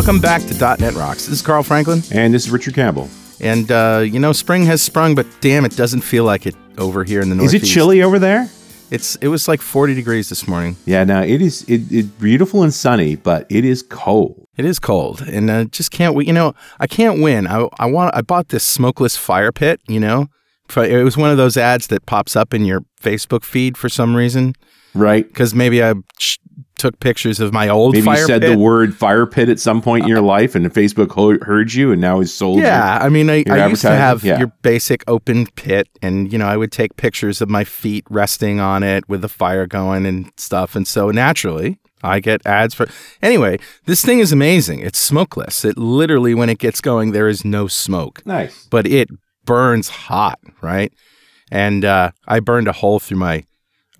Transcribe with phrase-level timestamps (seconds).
[0.00, 1.26] Welcome back to .NET Rocks.
[1.26, 3.10] This is Carl Franklin, And this is Richard Campbell.
[3.38, 7.04] and uh, you know spring has sprung, but damn, it doesn't feel like it over
[7.04, 7.52] here in the north.
[7.52, 8.48] Is it chilly over there?
[8.90, 10.76] It's it was like 40 degrees this morning.
[10.86, 14.46] Yeah, now it is it, it beautiful and sunny, but it is cold.
[14.56, 16.14] It is cold, and uh, just can't.
[16.14, 16.26] wait.
[16.26, 17.46] You know, I can't win.
[17.46, 18.16] I I want.
[18.16, 19.82] I bought this smokeless fire pit.
[19.86, 20.28] You know,
[20.78, 24.16] it was one of those ads that pops up in your Facebook feed for some
[24.16, 24.54] reason.
[24.94, 25.28] Right?
[25.28, 25.92] Because maybe I
[26.80, 28.50] took pictures of my old Maybe you said pit.
[28.50, 31.92] the word fire pit at some point in your life, and Facebook ho- heard you,
[31.92, 32.64] and now has sold you.
[32.64, 34.38] Yeah, I mean, I, I used to have Yeah.
[34.38, 38.58] your basic open pit, and you know, I would take pictures of my feet resting
[38.58, 42.86] on it with the fire going and stuff, and so naturally, I get ads for.
[43.22, 44.80] Anyway, this thing is amazing.
[44.80, 45.64] It's smokeless.
[45.64, 48.66] It literally, when it gets going, there is no smoke, Nice.
[48.70, 49.08] but it
[49.44, 50.92] burns hot, right?
[51.52, 53.44] And uh, I burned a hole through my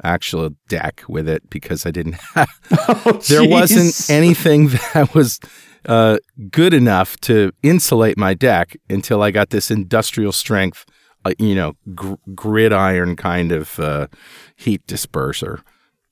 [0.05, 2.49] actual deck with it because I didn't have
[3.29, 5.41] there wasn't anything that was
[5.87, 6.19] uh,
[6.51, 10.85] good enough to insulate my deck until I got this industrial strength,
[11.25, 14.09] uh, you know, gr- gridiron kind of uh,
[14.57, 15.63] heat disperser.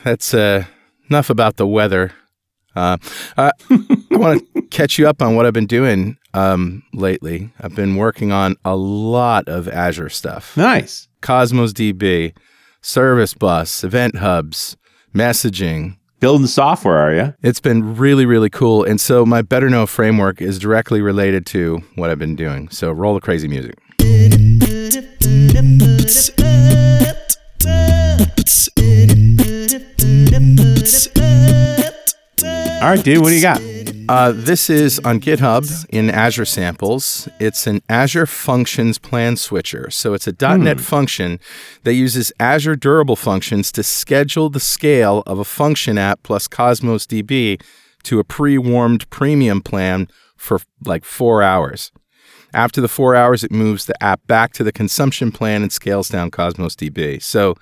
[0.03, 0.65] That's uh,
[1.11, 2.13] enough about the weather.
[2.75, 2.97] Uh,
[3.37, 7.51] uh, I want to catch you up on what I've been doing um, lately.
[7.61, 10.57] I've been working on a lot of Azure stuff.
[10.57, 11.09] Nice.
[11.21, 12.35] Cosmos DB,
[12.89, 14.75] Service Bus, Event Hubs,
[15.15, 15.99] messaging.
[16.21, 17.35] Building software, are you?
[17.43, 18.83] It's been really, really cool.
[18.83, 22.71] And so my Better Know framework is directly related to what I've been doing.
[22.71, 23.79] So roll the crazy music.
[32.81, 33.21] All right, dude.
[33.23, 33.61] What do you got?
[34.09, 37.29] Uh, this is on GitHub in Azure samples.
[37.41, 39.91] It's an Azure Functions plan switcher.
[39.91, 41.41] So it's a .NET function
[41.83, 47.05] that uses Azure durable functions to schedule the scale of a function app plus Cosmos
[47.05, 47.61] DB
[48.05, 51.91] to a pre-warmed premium plan for like four hours.
[52.55, 56.09] After the four hours, it moves the app back to the consumption plan and scales
[56.09, 57.21] down Cosmos DB.
[57.21, 57.57] So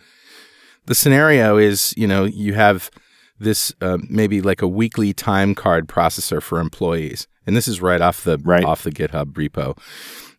[0.84, 2.90] the scenario is, you know, you have
[3.38, 8.00] this uh, maybe like a weekly time card processor for employees, and this is right
[8.00, 8.64] off the Right.
[8.64, 9.76] off the GitHub repo.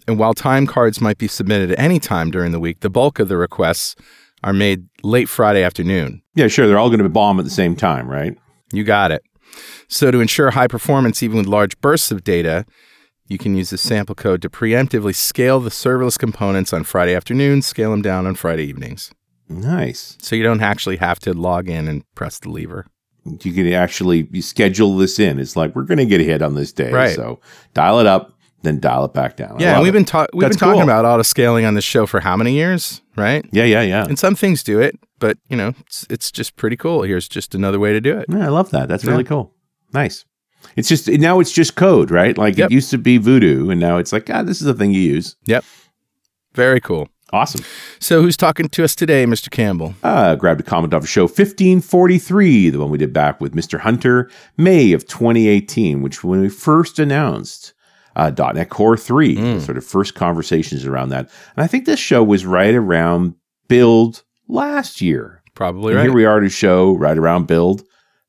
[0.08, 3.20] And while time cards might be submitted at any time during the week, the bulk
[3.20, 3.96] of the requests
[4.44, 6.22] are made late Friday afternoon.
[6.34, 6.68] Yeah, sure.
[6.68, 8.38] They're all going to be bomb at the same time, right?
[8.72, 9.22] You got it.
[9.88, 12.66] So to ensure high performance even with large bursts of data,
[13.28, 17.66] you can use the sample code to preemptively scale the serverless components on Friday afternoons,
[17.66, 19.12] scale them down on Friday evenings.
[19.50, 20.18] Nice.
[20.22, 22.86] So you don't actually have to log in and press the lever.
[23.26, 25.40] You can actually you schedule this in.
[25.40, 27.16] It's like we're going to get a hit on this day, Right.
[27.16, 27.40] so
[27.74, 28.32] dial it up,
[28.64, 29.58] then dial it back down.
[29.60, 29.94] Yeah, and we've it.
[29.94, 30.90] been ta- we've That's been talking cool.
[30.90, 33.46] about auto scaling on this show for how many years, right?
[33.52, 34.06] Yeah, yeah, yeah.
[34.06, 37.02] And some things do it, but you know, it's, it's just pretty cool.
[37.04, 38.28] Here's just another way to do it.
[38.30, 38.88] Yeah, I love that.
[38.88, 39.12] That's Yeah.
[39.12, 39.54] really cool.
[39.94, 40.24] Nice.
[40.78, 42.38] It's just now it's just code, right?
[42.38, 42.72] Like Yep.
[42.72, 45.02] it used to be Voodoo, and now it's like, ah, this is a thing you
[45.02, 45.36] use.
[45.46, 45.64] Yep.
[46.54, 47.10] Very cool.
[47.34, 47.64] Awesome.
[48.00, 49.50] So who's talking to us today, Mr.
[49.52, 49.96] Campbell?
[50.02, 53.80] Uh, grabbed a comment off of show 1543, the one we did back with Mr.
[53.80, 57.74] Hunter, May of 2018, which when we first announced
[58.16, 59.62] uh, .NET Core 3, Mm.
[59.62, 61.30] sort of first conversations around that.
[61.56, 63.36] And I think this show was right around
[63.68, 65.44] build last year.
[65.54, 66.04] Probably And right.
[66.06, 67.84] here we are to show right around build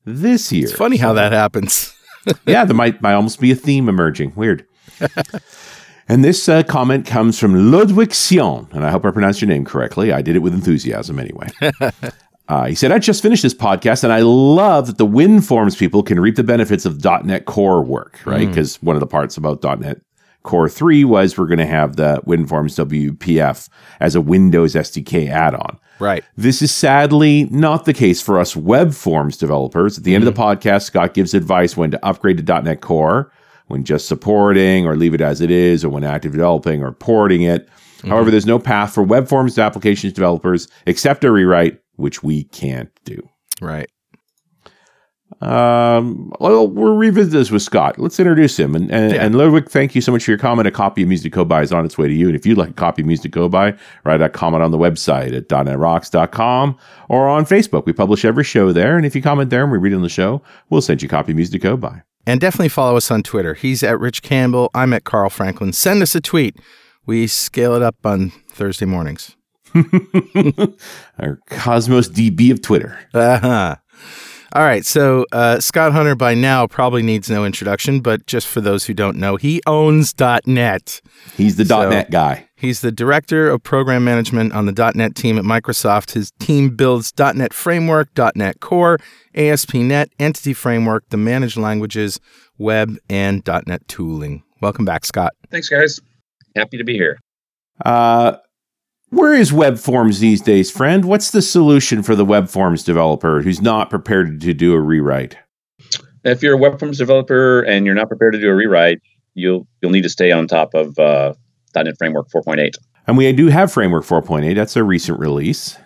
[0.05, 0.65] this year.
[0.65, 1.95] It's funny how that happens.
[2.45, 4.33] yeah, there might, might almost be a theme emerging.
[4.35, 4.65] Weird.
[6.09, 9.63] and this uh, comment comes from Ludwig Sion, and I hope I pronounced your name
[9.63, 10.11] correctly.
[10.11, 11.49] I did it with enthusiasm anyway.
[12.49, 16.01] Uh, he said, I just finished this podcast and I love that the WinForms people
[16.01, 18.47] can reap the benefits of .NET Core work, right?
[18.47, 20.01] Because one of the parts about .NET
[20.41, 22.83] Core 3 was we're going to have the WinForms
[23.13, 23.69] WPF
[23.99, 25.77] as a Windows SDK add-on.
[25.99, 26.23] right.
[26.37, 29.99] This is sadly not the case for us web forms developers.
[29.99, 33.31] At the end of the podcast, Scott gives advice when to upgrade to .NET Core,
[33.69, 37.41] when just supporting or leave it as it is, or when active developing or porting
[37.43, 37.67] it.
[38.05, 42.43] However, there's no path for web forms to applications developers except a rewrite, which we
[42.45, 43.27] can't do.
[43.61, 43.89] Right.
[45.41, 47.97] Um, well, we'll revisit this with Scott.
[47.99, 48.75] Let's introduce him.
[48.75, 49.23] And and, Yeah.
[49.23, 50.67] and Ludwig, thank you so much for your comment.
[50.67, 52.27] A copy of Music to Go By is on its way to you.
[52.27, 54.71] And if you'd like a copy of Music to Go By, write a comment on
[54.71, 56.77] the website at .netrocks.com
[57.09, 57.85] or on Facebook.
[57.85, 58.97] We publish every show there.
[58.97, 61.09] And if you comment there and we read on the show, we'll send you a
[61.09, 62.01] copy of Music to Go By.
[62.29, 63.55] And definitely follow us on Twitter.
[63.55, 64.69] He's at Rich Campbell.
[64.75, 65.73] I'm at Carl Franklin.
[65.73, 66.55] Send us a tweet.
[67.07, 69.35] We scale it up on Thursday mornings.
[71.17, 72.99] Our Cosmos DB of Twitter.
[73.15, 73.77] Uh-huh.
[74.53, 74.85] All right.
[74.85, 78.93] So uh, Scott Hunter by now probably needs no introduction, but just for those who
[78.93, 80.13] don't know, he owns
[80.45, 81.01] .NET.
[81.35, 82.45] He's the So- .NET guy.
[82.55, 86.11] He's the director of program management on the .NET team at Microsoft.
[86.11, 88.99] His team builds .NET Framework, .NET Core,
[89.33, 92.19] ASP.NET, Entity Framework, the managed languages,
[92.57, 94.43] web and .NET tooling.
[94.61, 95.31] Welcome back, Scott.
[95.49, 96.01] Thanks, guys.
[96.55, 97.17] Happy to be here.
[97.85, 98.35] Uh,
[99.09, 101.05] where is web forms these days, friend?
[101.05, 105.37] What's the solution for the web forms developer who's not prepared to do a rewrite?
[106.23, 108.99] If you're a web forms developer and you're not prepared to do a rewrite,
[109.33, 111.33] you'll you'll need to stay on top of uh,
[111.75, 112.75] .NET Framework 4.8.
[113.07, 114.53] And we do have Framework 4.8.
[114.55, 115.77] That's a recent release.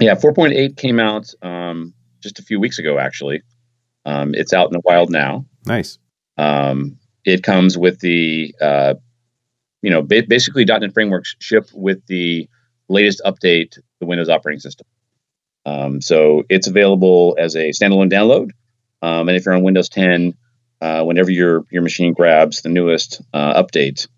[0.00, 1.92] Yeah, 4.8 came out um,
[2.22, 3.42] just a few weeks ago, actually.
[4.04, 5.44] Um, it's out in the wild now.
[5.66, 5.98] Nice.
[6.38, 8.94] Um, it comes with the, uh,
[9.82, 12.48] you know, ba- basically .NET frameworks ship with the
[12.88, 14.86] latest update the Windows operating system.
[15.66, 18.50] Um, so it's available as a standalone download.
[19.02, 20.34] Um, and if you're on Windows 10,
[20.80, 24.08] uh, whenever your your machine grabs the newest uh, update,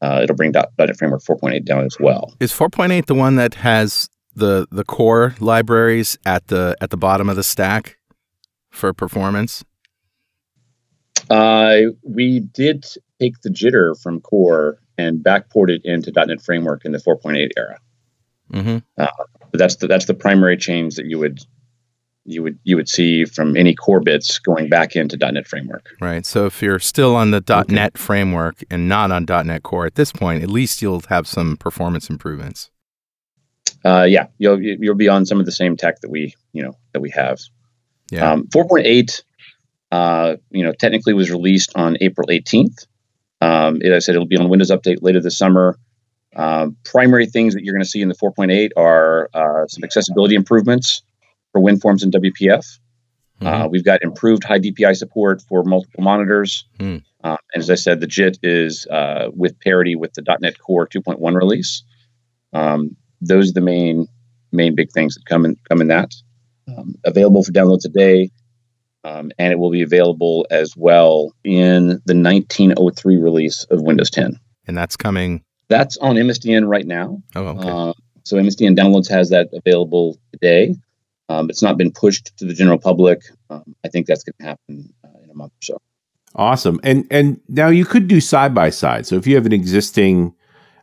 [0.00, 2.34] uh, it'll bring .NET Framework 4.8 down as well.
[2.40, 7.28] Is 4.8 the one that has the the core libraries at the at the bottom
[7.28, 7.98] of the stack
[8.70, 9.64] for performance?
[11.30, 12.86] Uh, we did
[13.20, 17.78] take the jitter from core and backport it into .NET Framework in the 4.8 era.
[18.52, 18.78] Mm-hmm.
[18.98, 19.06] Uh,
[19.52, 21.40] that's the that's the primary change that you would
[22.24, 25.94] you would you would see from any core bits going back into .NET Framework.
[26.00, 26.24] Right.
[26.26, 27.74] So if you're still on the okay.
[27.74, 31.56] .NET Framework and not on .NET Core at this point, at least you'll have some
[31.56, 32.70] performance improvements.
[33.84, 36.72] Uh, yeah, you'll you'll be on some of the same tech that we you know
[36.92, 37.40] that we have.
[38.10, 38.32] Yeah.
[38.32, 39.22] Um, 4.8,
[39.92, 42.86] uh, you know, technically was released on April 18th.
[43.40, 45.78] Um, as I said, it'll be on Windows Update later this summer.
[46.34, 50.34] Uh, primary things that you're going to see in the 4.8 are uh, some accessibility
[50.34, 51.02] improvements
[51.52, 52.78] for WinForms and WPF.
[53.40, 53.46] Mm-hmm.
[53.46, 56.64] Uh, we've got improved high DPI support for multiple monitors.
[56.78, 57.02] Mm.
[57.22, 60.86] Uh, and as I said, the JIT is uh, with parity with the .NET Core
[60.86, 61.82] 2.1 release.
[62.52, 64.08] Um, those are the main
[64.50, 66.12] main big things that come in come in that.
[66.68, 68.30] Um, available for download today,
[69.08, 74.38] um, and it will be available as well in the 1903 release of Windows 10.
[74.66, 75.42] And that's coming.
[75.68, 77.22] That's on MSDN right now.
[77.34, 77.68] Oh, okay.
[77.68, 77.92] Uh,
[78.24, 80.74] so MSDN Downloads has that available today.
[81.30, 83.22] Um, it's not been pushed to the general public.
[83.50, 85.78] Um, I think that's going to happen uh, in a month or so.
[86.34, 86.78] Awesome.
[86.82, 89.06] And and now you could do side by side.
[89.06, 90.34] So if you have an existing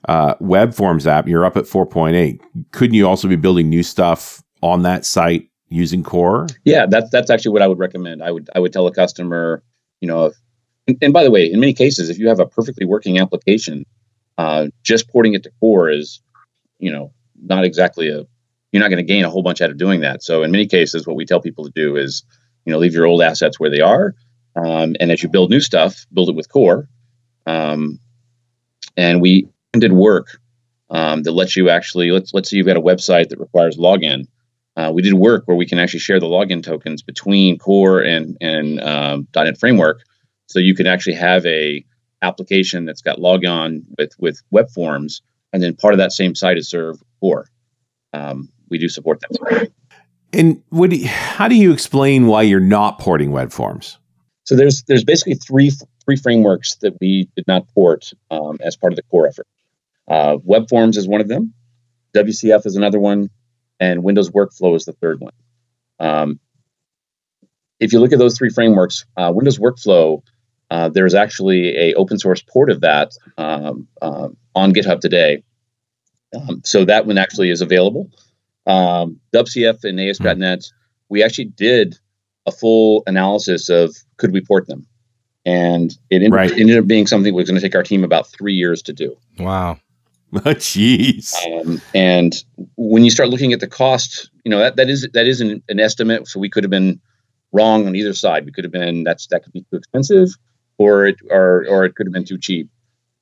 [0.10, 2.42] uh, web forms app, you're up at 4.8.
[2.72, 6.47] Couldn't you also be building new stuff on that site using Core?
[6.63, 8.23] Yeah, that's that's actually what I would recommend.
[8.23, 9.63] I would I would tell a customer,
[10.01, 10.35] you know, if,
[10.88, 13.85] and, and, by the way, in many cases, if you have a perfectly working application,
[14.38, 16.21] uh, just porting it to Core is,
[16.79, 18.25] you know, not exactly a
[18.71, 20.21] you're not going to gain a whole bunch out of doing that.
[20.21, 22.23] So in many cases, what we tell people to do is,
[22.65, 24.13] you know, leave your old assets where they are,
[24.56, 26.88] um, and as you build new stuff, build it with Core.
[27.45, 28.00] Um,
[28.97, 30.39] and we did work
[30.89, 34.27] um, that lets you actually let's let's say you've got a website that requires login.
[34.77, 38.38] Uh, we did work where we can actually share the login tokens between Core and
[38.42, 40.01] and um, .NET Framework,
[40.48, 41.86] so you can actually have a
[42.22, 45.22] application that's got logon with with web forms,
[45.54, 47.48] and then part of that same site is served Core.
[48.13, 49.72] Um, we do support that.
[50.33, 53.98] And what do you, how do you explain why you're not porting web forms?
[54.44, 55.72] So there's there's basically three
[56.04, 59.48] three frameworks that we did not port um, as part of the core effort.
[60.07, 61.53] Uh, Web Forms is one of them.
[62.15, 63.29] WCF is another one,
[63.79, 65.34] and Windows Workflow is the third one.
[66.00, 66.39] Um,
[67.79, 70.22] if you look at those three frameworks, uh, Windows Workflow,
[70.72, 75.44] uh, there's actually a open source port of that um, uh, on GitHub today.
[76.36, 78.10] Um, so that one actually is available.
[78.65, 80.65] Um, WCF and ASP.NET,
[81.10, 81.98] we actually did
[82.46, 84.88] a full analysis of could we port them,
[85.46, 86.51] and it ended, right.
[86.51, 88.94] ended up being something that was going to take our team about three years to
[88.94, 89.15] do.
[89.38, 89.79] Wow.
[90.34, 91.34] Jeez.
[91.46, 92.34] Um, and
[92.75, 95.63] when you start looking at the cost, you know that that is that is an,
[95.70, 96.27] an, estimate.
[96.27, 97.00] So we could have been
[97.51, 98.46] wrong on either side.
[98.46, 100.29] We could have been that's that could be too expensive,
[100.77, 102.70] or it or or it could have been too cheap.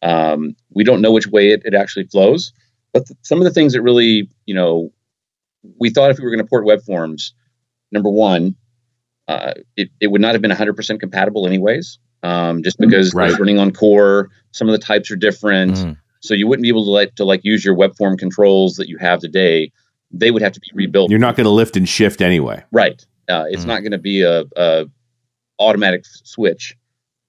[0.01, 2.51] Um, we don't know which way it, it actually flows.
[2.93, 4.91] But th- some of the things that really, you know,
[5.79, 7.33] we thought if we were going to port web forms,
[7.91, 8.55] number one,
[9.27, 13.29] uh, it, it would not have been 100% compatible anyways, um, just because right.
[13.29, 14.29] it's running on core.
[14.51, 15.75] Some of the types are different.
[15.75, 15.97] Mm.
[16.23, 18.87] So you wouldn't be able to like to like use your web form controls that
[18.87, 19.71] you have today.
[20.09, 21.11] They would have to be rebuilt.
[21.11, 22.63] You're not going to lift and shift anyway.
[22.71, 23.05] Right.
[23.29, 23.67] Uh, it's mm.
[23.67, 24.85] not going to be a, a,
[25.59, 26.75] automatic switch.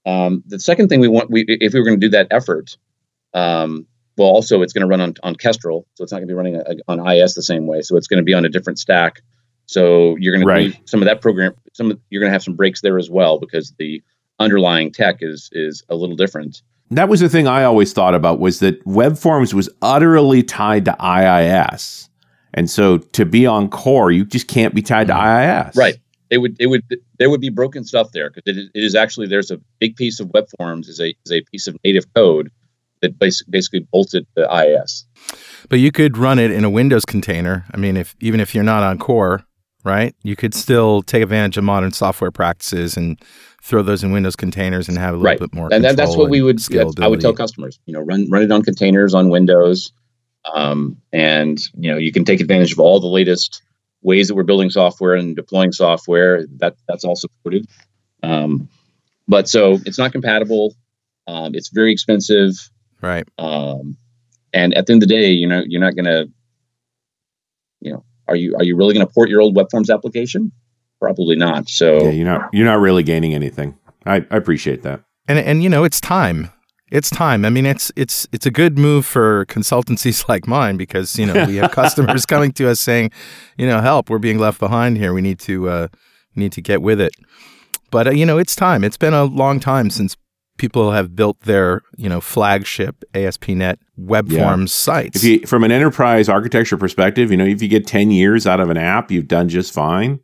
[0.06, 2.76] Um, the second thing we want, we if we were going to do that effort,
[3.32, 3.86] um,
[4.16, 6.36] well, also it's going to run on on Kestrel, so it's not going to be
[6.36, 7.82] running a, a, on IIS the same way.
[7.82, 9.22] So it's going to be on a different stack.
[9.66, 10.88] So you're going to right.
[10.88, 11.54] some of that program.
[11.72, 14.02] Some of, you're going to have some breaks there as well because the
[14.38, 16.62] underlying tech is is a little different.
[16.90, 20.84] That was the thing I always thought about was that web forms was utterly tied
[20.84, 22.08] to IIS.
[22.52, 25.66] And so to be on core, you just can't be tied to mm-hmm.
[25.66, 25.76] IIS.
[25.76, 25.96] Right.
[26.30, 26.82] it would it would
[27.18, 30.20] there would be broken stuff there because it, it is actually there's a big piece
[30.20, 32.50] of web forms is a is a piece of native code
[33.02, 35.04] that basically basically bolted the IIS.
[35.68, 37.64] But you could run it in a Windows container.
[37.72, 39.44] I mean, if even if you're not on core,
[39.84, 40.14] right?
[40.22, 43.20] You could still take advantage of modern software practices and
[43.62, 45.38] throw those in Windows containers and have a little right.
[45.38, 45.68] bit more.
[45.72, 46.60] And that, that's what we would.
[47.00, 49.92] I would tell customers, you know, run run it on containers on Windows,
[50.52, 53.62] um, and you know you can take advantage of all the latest
[54.02, 56.46] ways that we're building software and deploying software.
[56.58, 57.66] That that's all supported.
[58.22, 58.68] Um,
[59.28, 60.74] but so it's not compatible.
[61.26, 62.52] Um, it's very expensive.
[63.00, 63.26] Right.
[63.38, 63.96] Um,
[64.52, 66.30] and at the end of the day, you know, you're not going to,
[68.28, 70.52] are you are you really going to port your old web forms application?
[71.00, 71.68] Probably not.
[71.68, 73.76] So yeah, you're not you're not really gaining anything.
[74.06, 75.02] I, I appreciate that.
[75.28, 76.50] And and you know, it's time.
[76.90, 77.44] It's time.
[77.44, 81.46] I mean, it's it's it's a good move for consultancies like mine because you know
[81.46, 83.10] we have customers coming to us saying,
[83.56, 85.12] you know, help, we're being left behind here.
[85.12, 85.88] We need to uh,
[86.34, 87.14] need to get with it.
[87.90, 88.84] But uh, you know, it's time.
[88.84, 90.16] It's been a long time since
[90.58, 94.46] people have built their you know flagship ASP.NET web yeah.
[94.46, 95.16] forms sites.
[95.16, 98.60] If you, from an enterprise architecture perspective, you know, if you get ten years out
[98.60, 100.20] of an app, you've done just fine.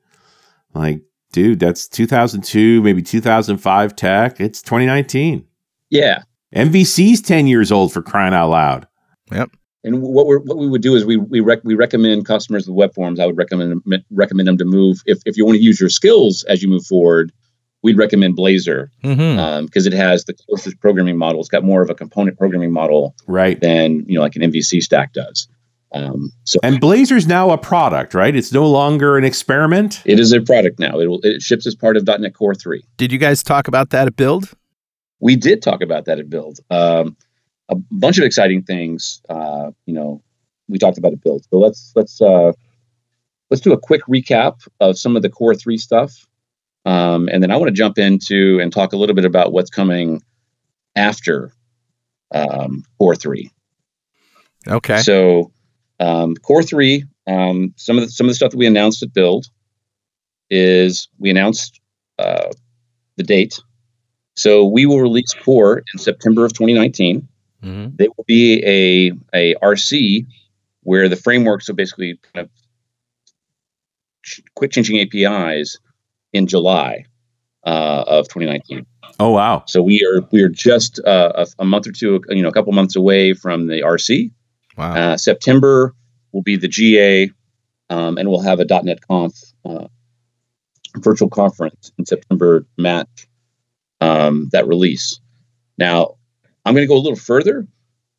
[0.74, 4.40] Like, dude, that's 2002, maybe 2005 tech.
[4.40, 5.44] It's 2019.
[5.90, 6.22] Yeah.
[6.54, 8.86] MVC's 10 years old for crying out loud.
[9.32, 9.50] Yep.
[9.82, 12.76] And what we what we would do is we we, rec- we recommend customers with
[12.76, 13.18] web forms.
[13.18, 16.44] I would recommend recommend them to move if if you want to use your skills
[16.44, 17.32] as you move forward
[17.82, 19.38] we'd recommend Blazor because mm-hmm.
[19.38, 21.40] um, it has the closest programming model.
[21.40, 23.60] It's got more of a component programming model, right?
[23.60, 25.48] Than you know, like an MVC stack does.
[25.92, 28.34] Um, so and Blazor's now a product, right?
[28.34, 30.02] It's no longer an experiment.
[30.04, 31.00] It is a product now.
[31.00, 32.84] It, will, it ships as part of .NET Core three.
[32.96, 34.52] Did you guys talk about that at Build?
[35.18, 36.60] We did talk about that at Build.
[36.70, 37.16] Um,
[37.68, 39.20] a bunch of exciting things.
[39.28, 40.22] Uh, you know,
[40.68, 41.44] we talked about at Build.
[41.50, 42.52] So let's let's uh,
[43.50, 46.26] let's do a quick recap of some of the Core three stuff.
[46.86, 49.70] Um, and then I want to jump into and talk a little bit about what's
[49.70, 50.22] coming
[50.96, 51.52] after
[52.34, 53.50] um, Core 3.
[54.66, 54.98] Okay.
[54.98, 55.52] So,
[55.98, 59.12] um, Core 3, um, some of the, some of the stuff that we announced at
[59.12, 59.46] Build
[60.48, 61.80] is we announced
[62.18, 62.50] uh,
[63.16, 63.60] the date.
[64.34, 67.28] So we will release Core in September of 2019.
[67.62, 67.96] Mm-hmm.
[67.96, 70.26] They will be a a RC
[70.82, 72.50] where the frameworks so basically kind of
[74.54, 75.78] quick changing APIs
[76.32, 77.04] in July
[77.64, 78.86] uh, of 2019.
[79.18, 79.64] Oh wow!
[79.66, 82.52] So we are we are just uh, a, a, month or two, you know, a
[82.52, 84.30] couple months away from the RC.
[84.78, 84.94] Wow.
[84.94, 85.94] Uh, September
[86.32, 87.30] will be the GA,
[87.90, 89.34] um, and we'll have a .NET Conf
[89.64, 89.88] uh,
[90.96, 92.64] virtual conference in September.
[92.78, 93.28] Match
[94.00, 95.20] um, that release.
[95.78, 96.16] Now,
[96.64, 97.66] I'm going to go a little further.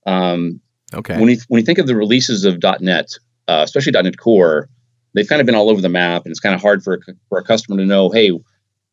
[0.06, 0.62] Um,
[0.94, 1.20] okay.
[1.20, 3.12] When you when you think of the releases of .NET,
[3.48, 4.70] uh, especially .NET Core,
[5.14, 6.98] they've kind of been all over the map, and it's kind of hard for a,
[7.30, 8.32] for a customer to know, hey,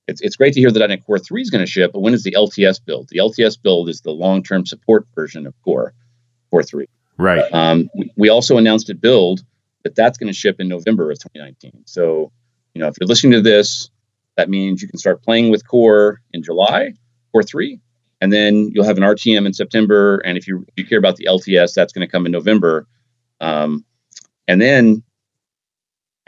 [0.06, 2.14] it's, it's great to hear that .NET Core 3 is going to ship, but when
[2.14, 3.08] is the LTS build?
[3.10, 5.92] The LTS build is the long-term support version of Core
[6.50, 6.86] Core 3.
[7.18, 7.52] Right.
[7.52, 9.44] Um, we, we also announced at Build
[9.84, 11.84] that that's going to ship in November of 2019.
[11.86, 12.32] So,
[12.74, 13.90] you know, if you're listening to this,
[14.36, 16.94] that means you can start playing with Core in July,
[17.32, 17.78] Core 3,
[18.20, 20.18] and then you'll have an RTM in September.
[20.18, 22.86] And if you, if you care about the LTS, that's going to come in November.
[23.40, 23.84] Um,
[24.46, 25.02] and then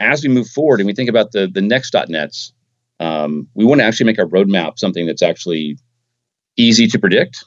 [0.01, 2.53] as we move forward and we think about the the next .NETs,
[2.99, 5.77] um, we want to actually make our roadmap something that's actually
[6.57, 7.45] easy to predict.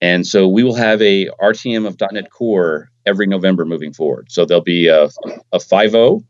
[0.00, 4.30] And so we will have a RTM of .NET Core every November moving forward.
[4.30, 5.04] So there'll be a,
[5.52, 6.22] a 5.0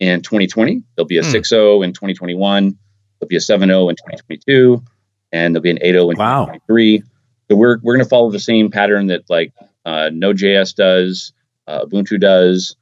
[0.00, 1.30] in 2020, there'll be a hmm.
[1.30, 2.76] 6.0 in 2021,
[3.20, 4.82] there'll be a 7.0 in 2022,
[5.32, 6.46] and there'll be an 8.0 in wow.
[6.46, 7.02] 2023.
[7.48, 9.52] So we're, we're going to follow the same pattern that like
[9.84, 11.32] uh, Node.js does,
[11.68, 12.74] uh, Ubuntu does,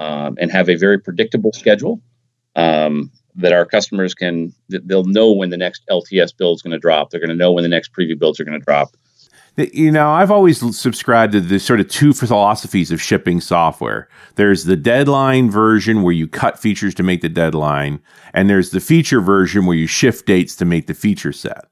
[0.00, 2.00] um, and have a very predictable schedule
[2.56, 6.78] um, that our customers can they'll know when the next LTS build is going to
[6.78, 7.10] drop.
[7.10, 8.96] They're going to know when the next preview builds are going to drop.
[9.56, 14.08] You know, I've always subscribed to the sort of two philosophies of shipping software.
[14.36, 18.00] There's the deadline version where you cut features to make the deadline,
[18.32, 21.66] and there's the feature version where you shift dates to make the feature set.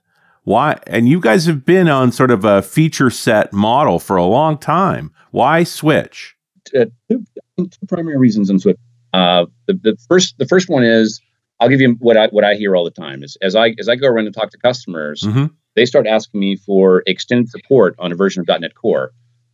[0.44, 0.78] Why?
[0.86, 4.58] And you guys have been on sort of a feature set model for a long
[4.58, 5.12] time.
[5.30, 6.37] Why switch?
[6.74, 7.24] Uh, two,
[7.56, 8.80] two primary reasons I'm switching.
[9.12, 11.20] Uh, the, the first the first one is
[11.60, 13.88] I'll give you what I what I hear all the time is as I as
[13.88, 15.46] I go around and talk to customers, mm-hmm.
[15.74, 19.12] they start asking me for extended support on a version of .NET Core,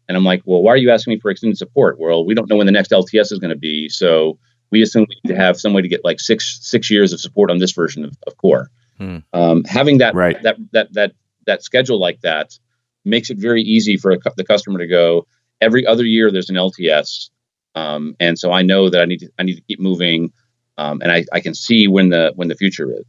[0.09, 1.99] and I'm like, well, why are you asking me for extended support?
[1.99, 4.39] Well, we don't know when the next LTS is going to be, so
[4.71, 7.21] we assume we need to have some way to get like six six years of
[7.21, 8.71] support on this version of, of Core.
[8.99, 9.19] Hmm.
[9.33, 10.41] Um, having that right.
[10.43, 11.13] that that that
[11.47, 12.59] that schedule like that
[13.05, 15.27] makes it very easy for a, the customer to go
[15.65, 16.31] every other year.
[16.31, 17.31] There's an LTS.
[17.75, 20.33] Um, and so I know that I need to I need to keep moving
[20.79, 23.05] um, and I, I can see when the when the future is.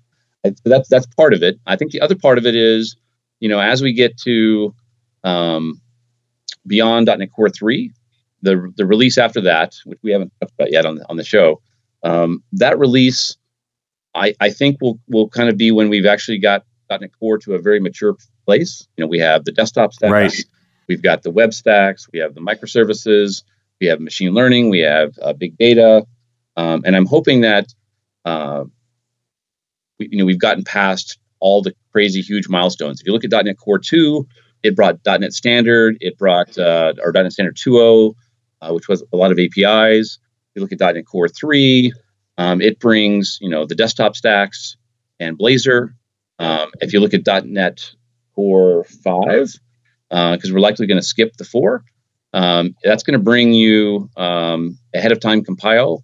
[0.45, 1.59] So that's that's part of it.
[1.65, 2.95] I think the other part of it is,
[3.39, 4.75] you know, as we get to
[5.23, 5.81] um,
[6.67, 7.91] beyond .NET Core three,
[8.43, 11.23] the the release after that, which we haven't talked about yet on the, on the
[11.23, 11.61] show,
[12.03, 13.37] um, that release,
[14.13, 17.55] I I think will will kind of be when we've actually got .NET Core to
[17.55, 18.87] a very mature place.
[18.97, 20.45] You know, we have the desktop stacks, Right.
[20.87, 23.43] We've got the web stacks, we have the microservices,
[23.79, 26.05] we have machine learning, we have uh, big data,
[26.57, 27.73] um, and I'm hoping that
[28.23, 28.65] uh,
[29.99, 33.01] we, you know we've gotten past all the crazy huge milestones.
[33.01, 34.27] If you look at .NET Core 2,
[34.63, 38.13] it brought .NET Standard, it brought uh, .NET Standard 2.0,
[38.61, 40.17] uh, which was a lot of APIs.
[40.49, 41.93] If you look at .NET Core 3,
[42.37, 44.77] um, it brings you know the desktop stacks
[45.19, 45.93] and Blazor.
[46.39, 47.91] Um, if you look at .NET
[48.33, 49.55] Core 5,
[50.09, 51.83] because we're likely going to skip the 4,
[52.33, 56.03] um, that's going to bring you um, ahead of time compile.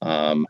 [0.00, 0.46] Um,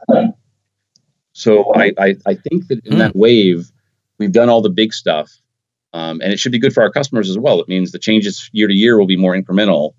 [1.32, 2.98] so I, I, I think that in Hmm.
[2.98, 3.70] that wave,
[4.18, 5.30] we've done all the big stuff,
[5.92, 7.60] um, and it should be good for our customers as well.
[7.60, 9.92] It means the changes year to year will be more incremental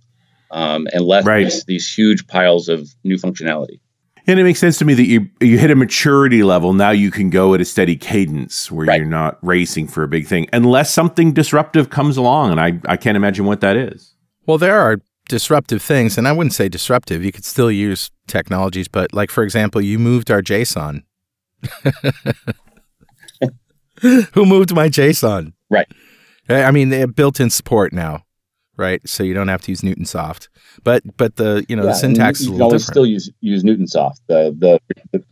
[0.52, 1.52] um, and less Right.
[1.68, 3.80] these huge piles of new functionality.
[4.26, 6.72] And it makes sense to me that you you hit a maturity level.
[6.74, 8.98] Now you can go at a steady cadence where Right.
[9.02, 12.52] you're not racing for a big thing, unless something disruptive comes along.
[12.52, 14.14] And I, I can't imagine what that is.
[14.46, 15.00] Well, there are
[15.30, 17.24] disruptive things, and I wouldn't say disruptive.
[17.24, 21.04] You could still use technologies, but like for example, you moved our JSON.
[24.02, 25.54] Who moved my JSON?
[25.70, 25.88] Right.
[26.50, 28.24] I I mean, they have built-in support now,
[28.78, 29.08] right?
[29.08, 30.48] So you don't have to use Newtonsoft.
[30.84, 32.66] But but the you know the Yeah, and syntax you, is a you can little
[32.68, 32.94] always different.
[32.94, 34.18] still use use Newtonsoft.
[34.28, 34.80] The, the
[35.12, 35.24] the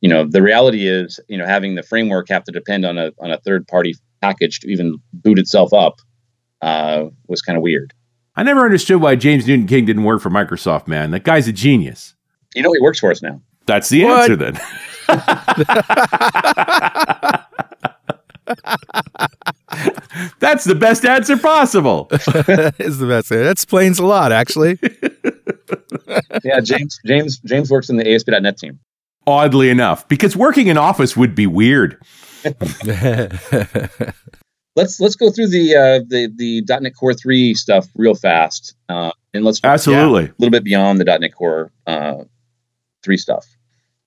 [0.00, 3.12] you know the reality is you know having the framework have to depend on a
[3.20, 6.00] on a third party package to even boot itself up
[6.62, 7.92] uh, was kind of weird.
[8.36, 11.10] I never understood why James Newton King didn't work for Microsoft, man.
[11.10, 12.14] That guy's a genius.
[12.54, 13.40] You know he works for us now.
[13.66, 14.30] That's the What?
[14.30, 14.58] answer then.
[20.40, 22.08] That's the best answer possible.
[22.10, 23.30] is the best.
[23.30, 23.44] Answer.
[23.44, 24.78] That explains a lot, actually.
[26.44, 28.78] Yeah, James James James works in the ASP.NET team.
[29.26, 32.00] Oddly enough, because working in office would be weird.
[34.78, 39.10] Let's let's go through the uh, the the .NET Core three stuff real fast, uh,
[39.34, 40.26] and let's Absolutely.
[40.26, 42.22] a little bit beyond the .NET Core uh,
[43.02, 43.44] three stuff.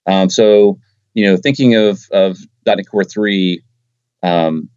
[0.08, 0.80] Um, so
[1.14, 3.64] you know, thinking of of .NET Core three,
[4.24, 4.70] um,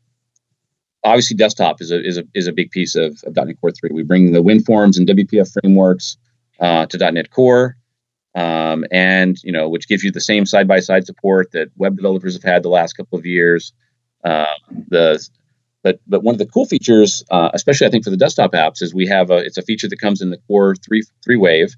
[1.04, 3.90] obviously desktop is a is a is a big piece of, of .NET Core three.
[3.92, 6.16] We bring the WinForms and WPF frameworks
[6.60, 7.76] uh, to .NET Core,
[8.34, 11.96] um, and you know, which gives you the same side by side support that web
[11.96, 13.72] developers have had the last couple of years.
[14.24, 14.46] Uh,
[14.88, 15.26] the
[15.82, 18.82] but but one of the cool features, uh, especially I think for the desktop apps,
[18.82, 21.74] is we have a it's a feature that comes in the Core three three wave.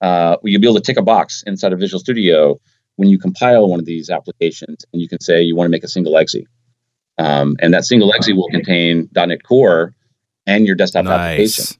[0.00, 2.60] Uh, you'll be able to tick a box inside of Visual Studio
[2.96, 5.84] when you compile one of these applications, and you can say you want to make
[5.84, 6.36] a single exe,
[7.18, 9.94] um, and that single exe will contain .NET Core
[10.46, 11.76] and your desktop application.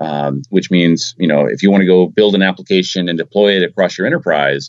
[0.00, 3.52] Um, which means you know if you want to go build an application and deploy
[3.52, 4.68] it across your enterprise,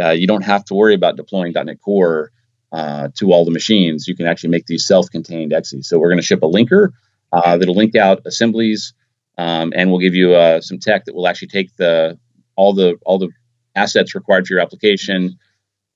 [0.00, 2.32] uh, you don't have to worry about deploying .NET Core
[2.72, 4.08] uh, to all the machines.
[4.08, 5.88] You can actually make these self-contained exes.
[5.88, 6.90] So we're going to ship a linker
[7.32, 8.94] uh, that'll link out assemblies,
[9.36, 12.18] um, and we'll give you uh, some tech that will actually take the
[12.56, 13.28] all the all the
[13.74, 15.38] assets required for your application,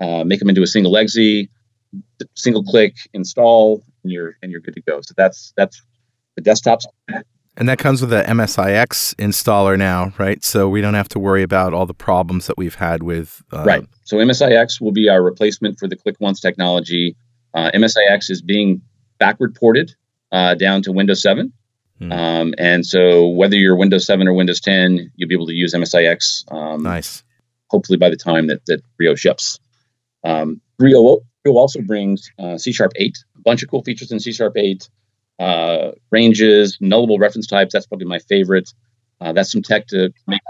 [0.00, 1.48] uh, make them into a single exe,
[2.34, 5.82] single click install and you're and you're good to go so that's that's
[6.36, 6.84] the desktops
[7.56, 10.42] and that comes with the MSIX installer now, right?
[10.42, 13.42] So we don't have to worry about all the problems that we've had with.
[13.52, 13.86] Uh, right.
[14.02, 17.16] So MSIX will be our replacement for the Click Once technology.
[17.54, 18.82] Uh, MSIX is being
[19.18, 19.94] backward ported
[20.32, 21.52] uh, down to Windows 7.
[22.00, 22.12] Mm.
[22.12, 25.74] Um, and so whether you're Windows 7 or Windows 10, you'll be able to use
[25.74, 26.52] MSIX.
[26.52, 27.22] Um, nice.
[27.70, 29.60] Hopefully by the time that, that Rio ships.
[30.24, 30.60] Um,
[31.44, 34.56] Go also brings uh, C Sharp 8, a bunch of cool features in C Sharp
[34.56, 34.88] 8,
[35.38, 37.72] uh, ranges, nullable reference types.
[37.72, 38.72] That's probably my favorite.
[39.20, 40.40] Uh, that's some tech to make.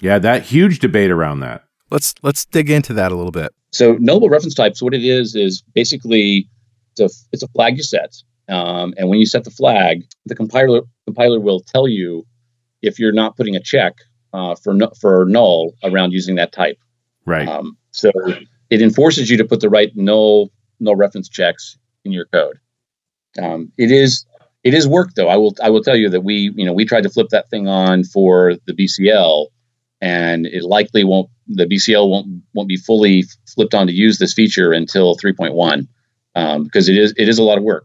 [0.00, 1.64] Yeah, that huge debate around that.
[1.90, 3.54] Let's let's dig into that a little bit.
[3.72, 6.48] So nullable reference types, what it is is basically
[6.92, 8.14] it's a, it's a flag you set,
[8.48, 12.26] um, and when you set the flag, the compiler compiler will tell you
[12.82, 13.94] if you're not putting a check
[14.32, 16.78] uh, for for null around using that type.
[17.24, 17.48] Right.
[17.48, 18.10] Um, so
[18.70, 20.50] it enforces you to put the right null
[20.80, 22.58] null reference checks in your code.
[23.40, 24.24] Um, it is
[24.64, 25.28] it is work though.
[25.28, 27.50] I will I will tell you that we you know we tried to flip that
[27.50, 29.46] thing on for the BCL,
[30.00, 33.24] and it likely won't the BCL won't won't be fully
[33.54, 35.86] flipped on to use this feature until 3.1
[36.34, 37.84] um, because it is it is a lot of work.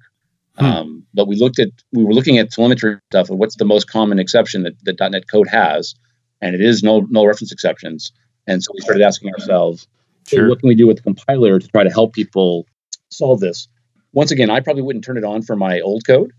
[0.58, 0.66] Hmm.
[0.66, 3.90] Um, but we looked at we were looking at telemetry stuff of what's the most
[3.90, 5.96] common exception that, that .NET code has,
[6.42, 8.12] and it is null null reference exceptions.
[8.48, 9.88] And so we started asking ourselves,
[10.28, 10.50] So Sure.
[10.50, 12.66] what can we do with the compiler to try to help people
[13.10, 13.68] solve this?
[14.14, 16.32] Once again, I probably wouldn't turn it on for my old code,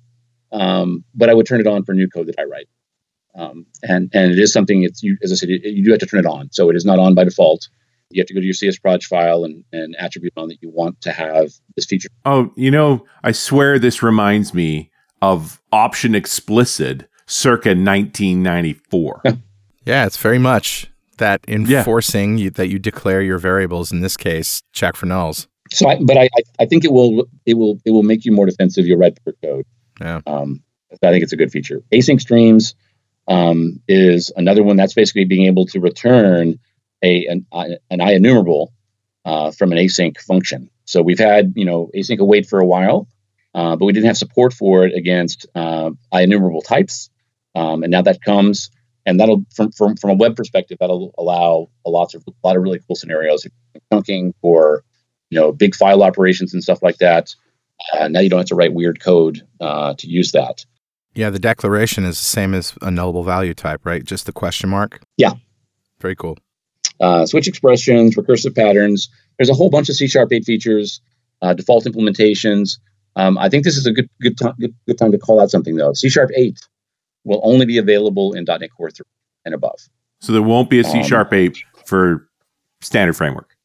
[0.52, 2.68] um, but I would turn it on for new code that I write.
[3.34, 4.82] Um, and and it is something.
[4.82, 6.50] It's you, as I said, you, you do have to turn it on.
[6.52, 7.68] So it is not on by default.
[8.10, 11.00] You have to go to your csproj file and, and attribute on that you want
[11.00, 12.10] to have this feature.
[12.26, 14.90] Oh, you know, I swear this reminds me
[15.22, 19.22] of option explicit circa 1994.
[19.84, 20.86] Yeah, it's very much
[21.22, 23.92] that enforcing you, that you declare your variables.
[23.92, 25.46] In this case, check for nulls.
[25.70, 28.32] So, I, but I, I- I think it will it will it will make you
[28.32, 28.86] more defensive.
[28.86, 29.66] You'll write better code.
[30.00, 30.20] Yeah.
[30.26, 30.62] Um,
[31.02, 31.80] I think it's a good feature.
[31.92, 32.74] Async streams
[33.28, 36.58] um, is another one that's basically being able to return
[37.02, 37.46] a an,
[37.90, 38.68] an IEnumerable
[39.24, 40.68] uh, from an async function.
[40.84, 43.08] So we've had you know async await for a while,
[43.54, 47.08] uh, but we didn't have support for it against uh, IEnumerable types,
[47.54, 48.70] um, and now that comes.
[49.04, 52.56] And that'll, from, from from a web perspective, that'll allow a lot of a lot
[52.56, 53.46] of really cool scenarios,
[53.92, 54.84] chunking for
[55.30, 57.34] you know big file operations and stuff like that.
[57.92, 60.64] Uh, now you don't have to write weird code uh, to use that.
[61.14, 64.04] Yeah, the declaration is the same as a nullable value type, right?
[64.04, 65.00] Just the question mark.
[65.16, 65.32] Yeah.
[66.00, 66.38] Very cool.
[67.00, 69.08] uh, switch expressions, recursive patterns.
[69.36, 71.00] There's a whole bunch of C Sharp 8 features,
[71.42, 72.78] uh, default implementations.
[73.16, 75.50] Um, I think this is a good good time good, good time to call out
[75.50, 75.92] something though.
[75.92, 76.58] C Sharp 8
[77.24, 79.04] will only be available in .NET Core 3
[79.44, 79.78] and above.
[80.20, 82.28] so there won't be a C Um, Sharp 8 for
[82.80, 83.56] standard framework.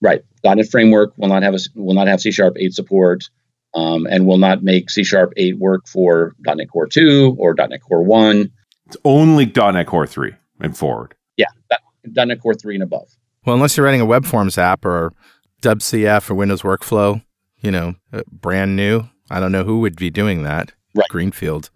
[0.00, 0.22] Right.
[0.44, 3.30] .NET Framework will not have a, will not have C Sharp 8 support,
[3.74, 7.80] um, and will not make C Sharp 8 work for .NET Core 2 or .NET
[7.82, 8.50] Core 1.
[8.86, 11.14] It's only .NET Core 3 and forward.
[11.36, 11.80] Yeah, that,
[12.26, 13.08] .NET Core 3 and above.
[13.46, 15.12] Well, unless you're writing a web forms app or
[15.62, 17.22] WCF or Windows Workflow,
[17.60, 19.04] you know, uh, brand new.
[19.30, 20.72] I don't know who would be doing that.
[20.94, 21.08] Right.
[21.08, 21.70] Greenfield.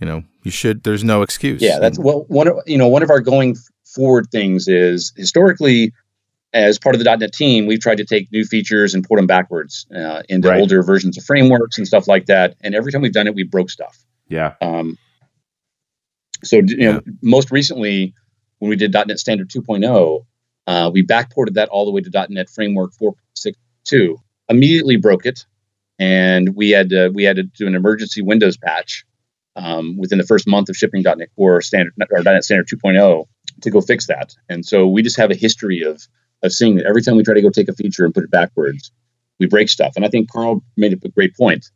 [0.00, 0.82] You know, you should.
[0.84, 1.60] There's no excuse.
[1.60, 5.92] Yeah, that's well one of you know one of our going forward things is historically
[6.54, 9.26] as part of the .NET team, we've tried to take new features and port them
[9.26, 10.60] backwards uh, into Right.
[10.60, 12.56] older versions of frameworks and stuff like that.
[12.62, 13.98] And every time we've done it, we broke stuff.
[14.28, 14.54] Yeah.
[14.62, 14.96] Um,
[16.42, 18.14] so you know, most recently
[18.60, 20.24] when we did .NET Standard 2.0,
[20.66, 24.16] uh, we backported that all the way to .NET Framework 4.6.2.
[24.48, 25.44] Immediately broke it,
[25.98, 29.04] and we had to, we had to do an emergency Windows patch
[29.58, 33.24] um, within the first month of shipping .NET Core Standard or .NET Standard 2.0
[33.62, 34.34] to go fix that.
[34.48, 36.00] And so we just have a history of
[36.44, 38.30] of seeing that every time we try to go take a feature and put it
[38.30, 38.92] backwards,
[39.40, 39.92] we break stuff.
[39.96, 41.66] And I think Carl made a great point.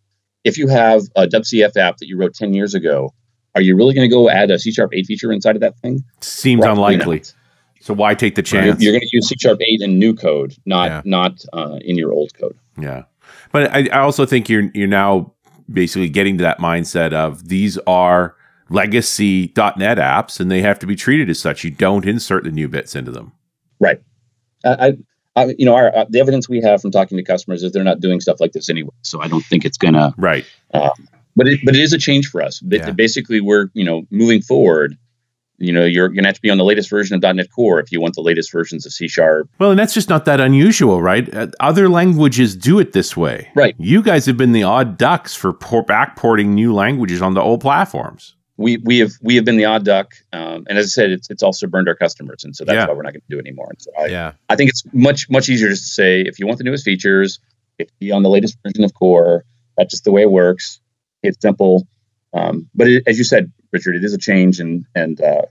[0.45, 3.13] If you have a WCF app that you wrote 10 years ago,
[3.57, 5.77] are you really going to go add a C Sharp 8 feature inside of that
[5.81, 6.05] thing?
[6.21, 7.17] Seems Probably unlikely.
[7.19, 7.35] not.
[7.81, 8.81] So why take the You're, chance?
[8.83, 11.03] you're going to use C Sharp 8 in new code, not Yeah.
[11.05, 12.57] not uh, in your old code.
[12.81, 13.03] Yeah,
[13.51, 15.32] but I, I also think you're you're now
[15.71, 18.37] basically getting to that mindset of these are
[18.71, 21.65] legacy .NET apps, and they have to be treated as such.
[21.65, 23.33] You don't insert the new bits into them.
[23.79, 24.01] Right.
[24.65, 24.97] I,
[25.37, 27.85] I you know, our, uh, the evidence we have from talking to customers is they're
[27.85, 28.95] not doing stuff like this anyway.
[29.03, 30.15] So I don't think it's gonna.
[30.17, 30.47] Right.
[31.35, 32.63] But it, but it is a change for us.
[32.63, 32.91] Yeah.
[32.91, 34.97] Basically, we're you know moving forward.
[35.59, 37.79] You know, you're going to have to be on the latest version of .NET Core
[37.79, 39.49] if you want the latest versions of C Sharp.
[39.61, 41.33] Well, and that's just not that unusual, right?
[41.33, 43.49] Uh, Other languages do it this way.
[43.55, 43.77] Right.
[43.79, 48.35] You guys have been the odd ducks for por- backporting new languages onto old platforms.
[48.57, 51.31] We we have we have been the odd duck, um, and as I said, it's
[51.31, 52.87] it's also burned our customers, and so that's Yeah.
[52.87, 53.69] why we're not going to do it anymore.
[53.71, 54.33] And so I, Yeah.
[54.51, 57.39] I think it's much much easier just to say if you want the newest features,
[57.79, 59.45] it be on the latest version of Core.
[59.79, 60.81] That's just the way it works.
[61.23, 61.87] It's simple,
[62.35, 65.43] um, but it, as you said, Richard, it is a change, and and uh,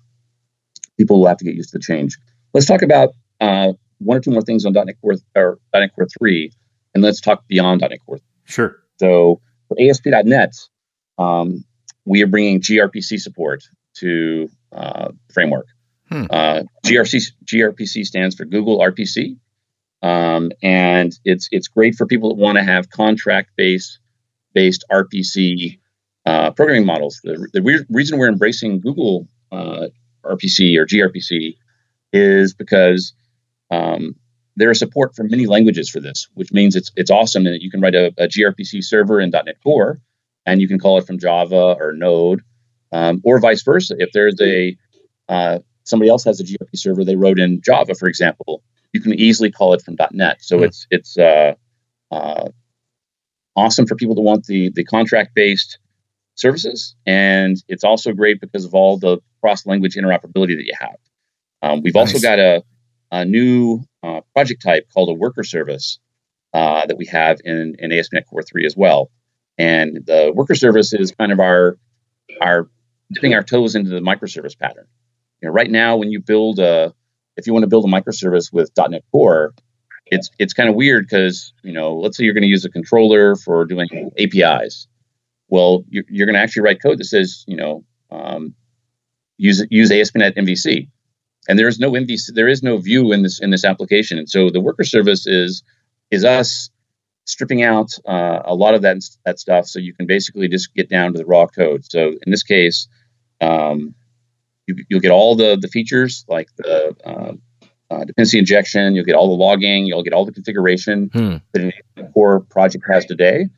[0.98, 2.18] people will have to get used to the change.
[2.54, 6.08] Let's talk about uh, one or two more things on .NET Core or .NET Core
[6.18, 6.52] three,
[6.94, 8.20] and let's talk beyond .NET Core.
[8.46, 8.78] Sure.
[9.00, 10.54] So for ASP.NET,
[11.18, 11.64] um,
[12.06, 13.64] we are bringing gRPC support
[13.96, 15.68] to uh, framework.
[16.10, 16.26] Hmm.
[16.30, 19.38] Uh, GRC, gRPC stands for Google RPC,
[20.02, 24.00] um, and it's it's great for people that want to have contract based
[24.54, 25.80] based RPC
[26.26, 27.20] uh, programming models.
[27.24, 29.88] The, the re- reason we're embracing Google uh,
[30.24, 31.56] RPC or gRPC
[32.14, 33.14] is because
[33.72, 34.16] um,
[34.56, 37.72] there is support for many languages for this, which means it's it's awesome and you
[37.72, 40.00] can write a, a gRPC server in .NET Core,
[40.46, 42.42] and you can call it from Java or Node,
[42.92, 43.96] um, or vice versa.
[43.98, 44.78] If there's a
[45.30, 48.62] uh, somebody else has a gRPC server they wrote in Java, for example,
[48.94, 50.38] you can easily call it from .NET.
[50.42, 50.64] So Hmm.
[50.66, 51.54] it's it's uh,
[52.12, 52.50] uh,
[53.56, 55.80] awesome for people to want the the contract based
[56.36, 60.98] services, and it's also great because of all the cross language interoperability that you have.
[61.62, 62.64] Um, we've also got a
[63.12, 66.00] a new uh, project type called a worker service
[66.54, 69.12] uh, that we have in, in ASP.NET Core 3 as well.
[69.58, 71.78] And the worker service is kind of our
[72.42, 72.70] our
[73.12, 74.88] dipping our toes into the microservice pattern.
[75.42, 76.94] You know, right now, when you build a
[77.38, 79.54] if you want to build a microservice with .NET Core,
[80.06, 82.70] it's it's kind of weird because you know, let's say you're going to use a
[82.70, 84.88] controller for doing APIs.
[85.52, 88.56] Well, you're, you're going to actually write code that says, you know, um,
[89.38, 90.88] use use ASP.NET MVC,
[91.48, 94.18] and there is no MVC, there is no view in this in this application.
[94.18, 95.62] And so the worker service is
[96.10, 96.70] is us
[97.26, 100.90] stripping out uh, a lot of that that stuff, so you can basically just get
[100.90, 101.84] down to the raw code.
[101.84, 102.88] So in this case,
[103.42, 103.94] um,
[104.68, 107.34] you, will get all the the features like the uh,
[107.94, 108.96] uh, dependency injection.
[108.96, 109.86] You'll get all the logging.
[109.86, 111.36] You'll get all the configuration hmm.
[111.54, 113.50] that a core project has today.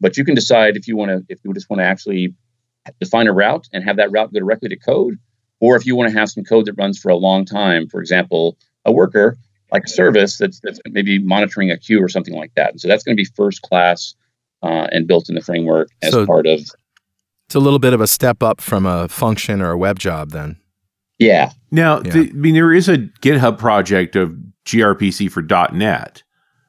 [0.00, 2.34] But you can decide if you want to if you just want to actually
[3.00, 5.18] define a route and have that route go directly to code,
[5.60, 7.88] or if you want to have some code that runs for a long time.
[7.88, 9.38] For example, a worker
[9.74, 12.70] like a service that's that's maybe monitoring a queue or something like that.
[12.70, 14.14] And so that's going to be first class
[14.62, 16.60] uh, and built in the framework as so part of.
[16.60, 20.30] It's a little bit of a step up from a function or a web job,
[20.30, 20.56] then.
[21.18, 21.52] Yeah.
[21.70, 22.12] Now, yeah.
[22.12, 26.22] The, I mean, there is a GitHub project of gRPC for .NET.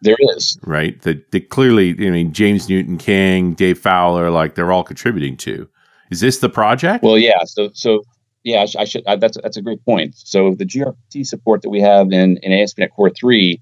[0.05, 4.71] There is right that, that clearly, I mean, James Newton King, Dave Fowler, like they're
[4.71, 5.67] all contributing to.
[6.11, 7.03] Is this the project?
[7.03, 7.43] Well, yeah.
[7.45, 8.03] So, so
[8.43, 9.03] yeah, I, sh- I should.
[9.07, 10.15] I, that's that's a great point.
[10.15, 13.61] So the gRPC support that we have in in ASP.NET Core three,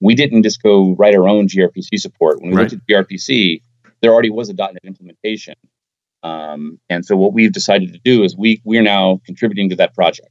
[0.00, 2.40] we didn't just go write our own gRPC support.
[2.40, 2.70] When we right.
[2.70, 3.60] looked at gRPC,
[4.00, 5.54] there already was a .NET implementation.
[6.22, 9.94] Um, and so what we've decided to do is we we're now contributing to that
[9.94, 10.28] project.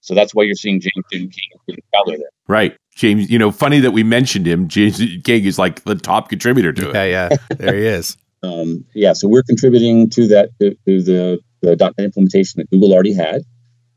[0.00, 2.28] So that's why you're seeing James Newton King and Fowler there.
[2.48, 2.76] Right.
[2.94, 4.68] James, you know, funny that we mentioned him.
[4.68, 7.10] James King is like the top contributor to yeah, it.
[7.10, 7.56] Yeah, yeah.
[7.56, 8.16] There he is.
[8.42, 12.92] um, yeah, so we're contributing to that to, to the, the .NET implementation that Google
[12.92, 13.42] already had.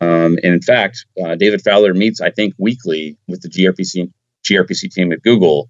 [0.02, 4.12] Um, and in fact, uh, David Fowler meets, I think, weekly with the gRPC
[4.44, 5.70] gRPC team at Google.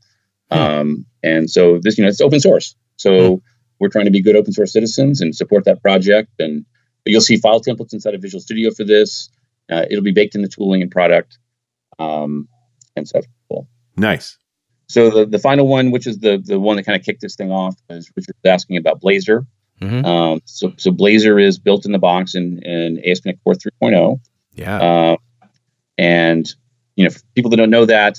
[0.52, 0.58] Hmm.
[0.58, 2.76] Um, and so this, you know, it's open source.
[2.98, 3.36] So hmm
[3.84, 6.30] we're trying to be good open source citizens and support that project.
[6.40, 6.66] And
[7.06, 9.30] you'll see file templates inside of Visual Studio for this.
[9.72, 11.38] Uh, it'll be baked in the tooling and product,
[12.00, 12.48] um,
[12.96, 13.68] and so cool.
[13.98, 14.38] Nice.
[14.88, 17.36] So the, the final one, which is the the one that kind of kicked this
[17.36, 19.46] thing off, is Richard was asking about Blazor.
[19.82, 20.06] Mm-hmm.
[20.06, 24.20] Um, so so Blazor is built in the box in in ASP.NET Core 3.0.
[24.54, 24.80] Yeah.
[24.80, 25.18] Uh,
[25.98, 26.54] and
[26.96, 28.18] you know, people that don't know that,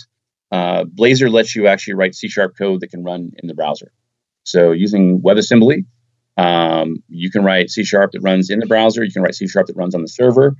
[0.50, 3.92] uh, Blazor lets you actually write C sharp code that can run in the browser.
[4.44, 5.85] So using WebAssembly,
[6.37, 9.04] um, you can write C sharp that runs in the browser.
[9.04, 10.54] You can write C sharp that runs on the server.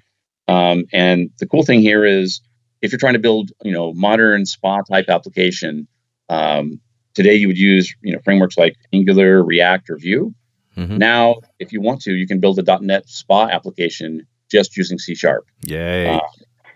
[0.49, 2.41] Um, and the cool thing here is,
[2.83, 5.89] if you're trying to build, you know, modern SPA type application,
[6.29, 6.81] um,
[7.15, 10.35] today you would use, you know, frameworks like Angular, React, or Vue.
[10.77, 10.99] Mm-hmm.
[10.99, 15.15] Now, if you want to, you can build a .NET SPA application just using C
[15.15, 15.47] sharp.
[15.67, 16.09] Yay!
[16.09, 16.21] Uh,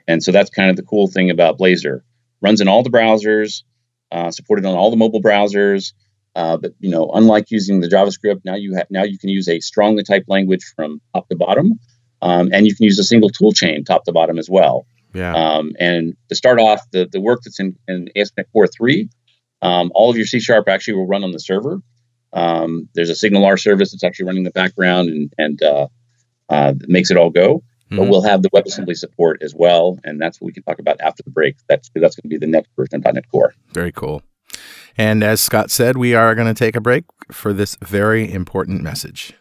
[0.07, 2.00] and so that's kind of the cool thing about Blazor.
[2.40, 3.62] Runs in all the browsers,
[4.11, 5.92] uh, supported on all the mobile browsers.
[6.35, 9.48] Uh, but you know, unlike using the JavaScript, now you have now you can use
[9.48, 11.78] a strongly typed language from top to bottom,
[12.22, 14.87] um, and you can use a single tool chain top to bottom as well.
[15.14, 15.35] Yeah.
[15.35, 19.09] Um, and to start off, the the work that's in, in ASP.NET Core three,
[19.62, 21.81] um, all of your C sharp actually will run on the server.
[22.33, 25.88] Um, there's a SignalR service that's actually running in the background and and uh,
[26.48, 27.62] uh, makes it all go.
[27.90, 27.96] Mm-hmm.
[27.96, 31.00] But we'll have the WebAssembly support as well, and that's what we can talk about
[31.00, 31.57] after the break.
[31.68, 33.54] That's that's going to be the next version of .NET Core.
[33.72, 34.22] Very cool.
[34.98, 38.83] And as Scott said, we are going to take a break for this very important
[38.83, 39.33] message.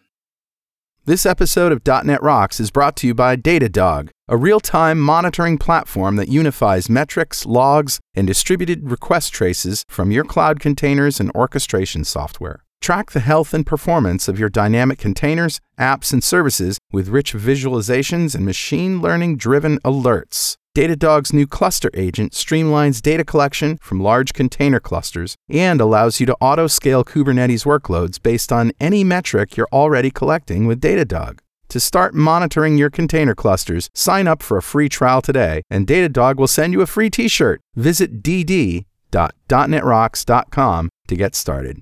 [1.07, 6.17] This episode of .NET Rocks is brought to you by Datadog, a real-time monitoring platform
[6.17, 12.65] that unifies metrics, logs, and distributed request traces from your cloud containers and orchestration software.
[12.81, 18.35] Track the health and performance of your dynamic containers, apps, and services with rich visualizations
[18.35, 20.57] and machine learning driven alerts.
[20.77, 26.37] Datadog's new cluster agent streamlines data collection from large container clusters and allows you to
[26.39, 31.39] auto scale Kubernetes workloads based on any metric you're already collecting with Datadog.
[31.69, 36.35] To start monitoring your container clusters, sign up for a free trial today, and Datadog
[36.35, 37.59] will send you a free t shirt.
[37.75, 41.81] Visit dd.netrocks.com to get started.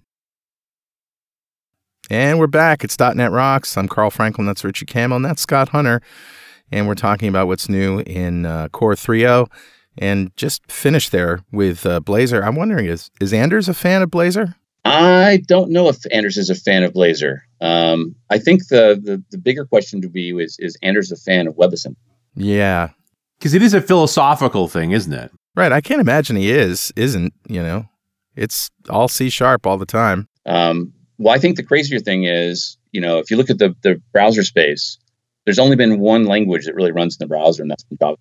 [2.10, 2.86] And we're back.
[2.86, 3.78] It's .NET Rocks.
[3.78, 4.48] I'm Carl Franklin.
[4.48, 5.18] That's Richie Campbell.
[5.18, 6.02] And that's Scott Hunter
[6.72, 9.48] and we're talking about what's new in uh, Core 3.0.
[9.98, 12.46] And just finished there with uh, Blazor.
[12.46, 14.56] I'm wondering is is Anders a fan of Blazor?
[14.84, 17.40] I don't know if Anders is a fan of Blazor.
[17.62, 21.48] Um, I think the, the, the bigger question to be is is Anders a fan
[21.48, 21.96] of WebAssembly?
[22.36, 22.90] Yeah,
[23.40, 25.32] because it is a philosophical thing, isn't it?
[25.56, 25.72] Right.
[25.72, 26.92] I can't imagine he is.
[26.96, 27.86] Isn't you know?
[28.36, 30.28] It's all C sharp all the time.
[30.46, 33.76] Um, well, I think the crazier thing is, you know, if you look at the
[33.82, 34.98] the browser space,
[35.46, 38.18] there's only been one language that really runs in the browser, and that's been Java.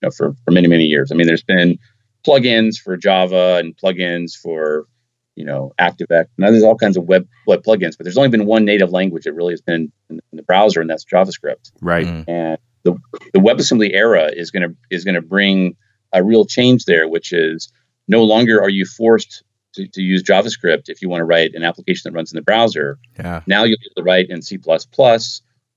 [0.00, 1.12] You know, for for many many years.
[1.12, 1.78] I mean, there's been
[2.26, 4.86] plugins for Java and plugins for
[5.34, 6.26] you know ActiveX.
[6.38, 9.24] Now there's all kinds of web web plugins, but there's only been one native language
[9.24, 11.72] that really has been in, in the browser, and that's JavaScript.
[11.80, 12.06] Right.
[12.06, 12.24] Mm.
[12.28, 12.96] And the
[13.32, 15.76] the WebAssembly era is gonna is gonna bring
[16.12, 17.72] a real change there, which is
[18.08, 19.42] no longer are you forced
[19.74, 22.42] to, to use JavaScript if you want to write an application that runs in the
[22.42, 22.98] browser.
[23.18, 23.42] Yeah.
[23.46, 24.58] Now you'll be able to write in C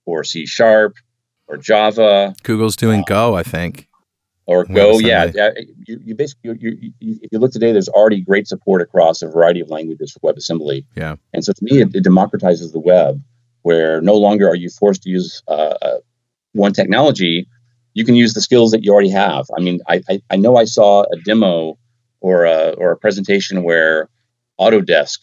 [0.06, 0.96] or C Sharp
[1.48, 2.34] or Java.
[2.44, 3.88] Google's doing uh, Go, I think.
[4.48, 5.32] Or Go, yeah.
[5.88, 9.28] You, you basically, you, you, if you look today, there's already great support across a
[9.28, 10.86] variety of languages for WebAssembly.
[10.96, 11.16] Yeah.
[11.34, 13.24] And so to me, it, it democratizes the web,
[13.64, 15.98] where no longer are you forced to use uh, uh,
[16.54, 17.48] one technology.
[17.96, 19.48] You can use the skills that you already have.
[19.58, 21.80] I mean, I, I, I know I saw a demo
[22.20, 24.10] or a, or a presentation where
[24.60, 25.18] Autodesk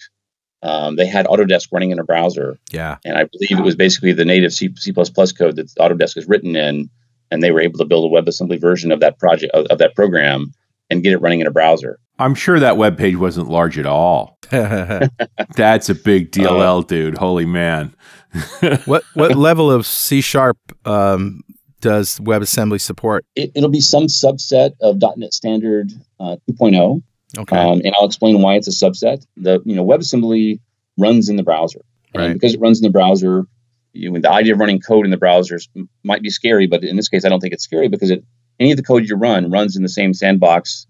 [0.62, 2.58] um, they had Autodesk running in a browser.
[2.70, 2.98] Yeah.
[3.04, 6.56] And I believe it was basically the native C, C++ code that Autodesk is written
[6.56, 6.88] in,
[7.30, 9.94] and they were able to build a WebAssembly version of that project of, of that
[9.94, 10.52] program
[10.90, 11.98] and get it running in a browser.
[12.18, 14.38] I'm sure that web page wasn't large at all.
[14.50, 17.18] That's a big DLL, uh, dude.
[17.18, 17.94] Holy man.
[18.84, 21.42] what what level of C sharp um,
[21.80, 23.26] does WebAssembly support?
[23.34, 27.02] It, will be some subset of .NET Standard uh, 2.0.
[27.36, 27.56] Okay.
[27.56, 29.24] Um, and I'll explain why it's a subset.
[29.36, 30.60] The you know WebAssembly
[30.98, 31.80] runs in the browser,
[32.14, 32.32] and right.
[32.32, 33.46] because it runs in the browser,
[33.92, 35.68] you, the idea of running code in the browsers
[36.02, 38.24] might be scary, but in this case, I don't think it's scary because it,
[38.60, 40.86] any of the code you run runs in the same sandbox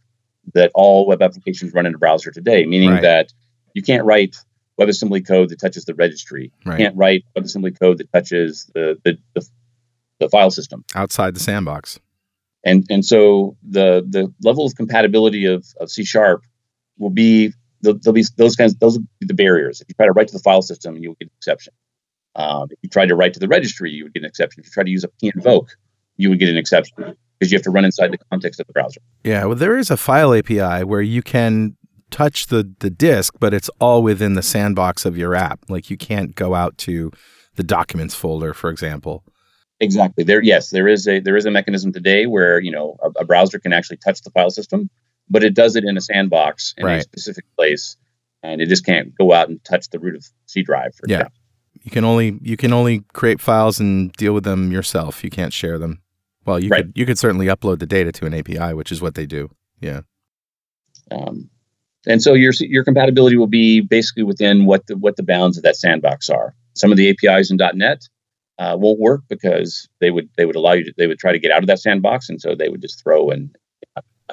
[0.54, 2.66] that all web applications run in a browser today.
[2.66, 3.02] Meaning right.
[3.02, 3.32] that
[3.74, 4.36] you can't write
[4.80, 6.50] WebAssembly code that touches the registry.
[6.64, 6.78] Right.
[6.78, 9.46] You can't write WebAssembly code that touches the, the, the
[10.22, 11.98] the file system outside the sandbox.
[12.64, 16.44] And and so the the level of compatibility of, of C sharp
[16.98, 19.80] will be there'll be those kinds those will be the barriers.
[19.80, 21.72] If you try to write to the file system, you will get an exception.
[22.34, 24.60] Um, if you try to write to the registry, you would get an exception.
[24.60, 25.68] If you try to use a pinvoke,
[26.16, 28.72] you would get an exception because you have to run inside the context of the
[28.72, 29.00] browser.
[29.24, 31.76] Yeah, well, there is a file API where you can
[32.10, 35.60] touch the the disk, but it's all within the sandbox of your app.
[35.68, 37.10] Like you can't go out to
[37.56, 39.24] the documents folder, for example.
[39.82, 40.22] Exactly.
[40.22, 43.24] There, yes, there is a there is a mechanism today where you know a, a
[43.24, 44.88] browser can actually touch the file system,
[45.28, 47.00] but it does it in a sandbox in right.
[47.00, 47.96] a specific place,
[48.44, 50.94] and it just can't go out and touch the root of C drive.
[50.94, 51.38] For yeah, example.
[51.82, 55.24] you can only you can only create files and deal with them yourself.
[55.24, 56.00] You can't share them.
[56.46, 56.84] Well, you right.
[56.84, 59.50] could you could certainly upload the data to an API, which is what they do.
[59.80, 60.02] Yeah.
[61.10, 61.50] Um,
[62.06, 65.64] and so your your compatibility will be basically within what the what the bounds of
[65.64, 66.54] that sandbox are.
[66.74, 68.08] Some of the APIs in .NET
[68.58, 71.38] uh, won't work because they would they would allow you to, they would try to
[71.38, 73.56] get out of that sandbox and so they would just throw and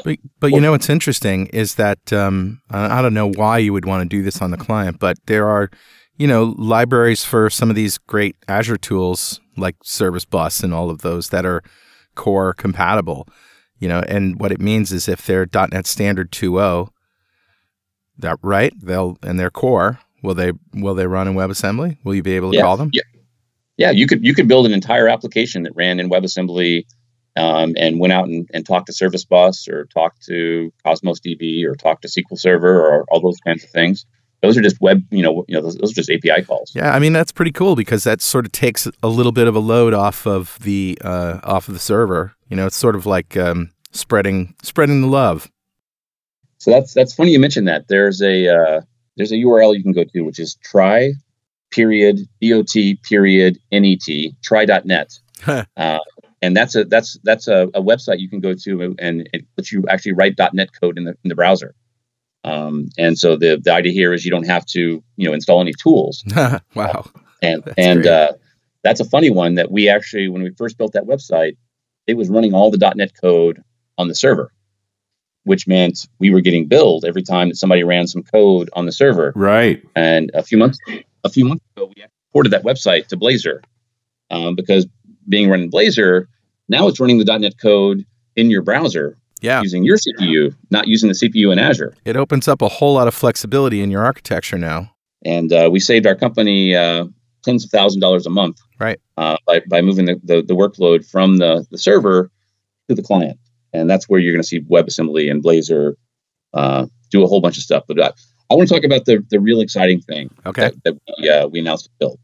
[0.04, 3.86] but, but you know what's interesting is that um, I don't know why you would
[3.86, 5.70] want to do this on the client, but there are,
[6.18, 10.90] you know, libraries for some of these great Azure tools like Service Bus and all
[10.90, 11.64] of those that are
[12.16, 13.28] core compatible.
[13.80, 16.90] You know, and what it means is if they're .NET Standard 2.0,
[18.18, 21.98] that right, they'll and their core will they will they run in WebAssembly?
[22.04, 22.90] Will you be able to yeah, call them?
[22.92, 23.04] Yeah,
[23.80, 26.86] yeah, you could you could build an entire application that ran in WebAssembly
[27.38, 31.64] um, and went out and, and talked to Service Bus or talked to Cosmos DB
[31.64, 34.06] or talked to SQL Server or all those kinds of things.
[34.42, 36.74] Those are just web, you know, you know, those, those are just API calls.
[36.76, 39.56] Yeah, I mean that's pretty cool because that sort of takes a little bit of
[39.56, 42.36] a load off of the uh, off of the server.
[42.50, 45.50] You know, it's sort of like um, spreading spreading the love.
[46.58, 47.88] So that's that's funny you mentioned that.
[47.88, 48.82] There's a uh,
[49.16, 51.14] there's a URL you can go to which is try
[51.72, 54.34] period dot period net.
[54.42, 55.20] Try.net
[55.78, 56.00] uh,
[56.42, 59.72] and that's a that's that's a, a, website you can go to and it lets
[59.72, 61.76] you actually write dot net code in the in the browser.
[62.44, 65.62] Um, and so the the idea here is you don't have to you know install
[65.62, 66.24] any tools.
[66.76, 67.10] Wow.
[67.42, 68.34] And that's and uh,
[68.84, 71.58] that's a funny one that we actually when we first built that website
[72.08, 73.64] it was running all the dot net code
[73.98, 74.52] on the server
[75.44, 78.92] which meant we were getting billed every time that somebody ran some code on the
[78.92, 79.32] server.
[79.36, 79.82] Right.
[79.96, 80.78] And a few months
[81.24, 82.04] a few months ago, we
[82.34, 83.62] ported that website to Blazor
[84.30, 84.88] um, because
[85.28, 86.26] being run in Blazor,
[86.68, 88.06] now it's running the .NET code
[88.36, 89.62] in your browser yeah.
[89.62, 91.96] using your CPU, not using the CPU in Azure.
[92.06, 94.94] It opens up a whole lot of flexibility in your architecture now.
[95.26, 97.06] And uh, we saved our company uh,
[97.44, 99.00] tens of thousand dollars a month right.
[99.18, 102.32] Uh, by, by moving the, the, the, workload from the, the server
[102.88, 103.38] to the client.
[103.74, 105.96] And that's where you're going to see WebAssembly and Blazor
[106.54, 107.84] uh, do a whole bunch of stuff.
[107.88, 108.12] But uh,
[108.50, 110.72] I want to talk about the the real exciting thing okay.
[110.84, 112.20] that, that we, uh, we announced at build.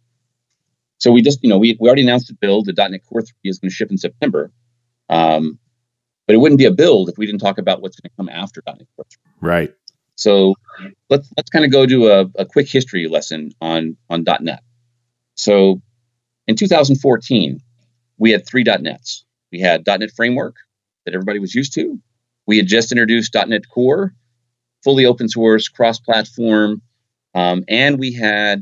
[0.98, 3.32] So we just, you know, we, we already announced at build the .NET Core 3
[3.44, 4.52] is going to ship in September.
[5.10, 5.60] Um,
[6.26, 8.30] but it wouldn't be a build if we didn't talk about what's going to come
[8.30, 9.32] after .NET Core 3.
[9.42, 9.74] Right.
[10.16, 10.56] So
[11.10, 14.64] let's let's kind of go to a, a quick history lesson on on .NET.
[15.36, 15.82] So
[16.48, 17.60] in 2014,
[18.18, 19.26] we had three .NETs.
[19.52, 20.56] We had .NET Framework
[21.06, 22.00] that everybody was used to.
[22.48, 24.14] We had just introduced .NET Core,
[24.86, 26.82] fully open source, cross platform.
[27.34, 28.62] Um, and we had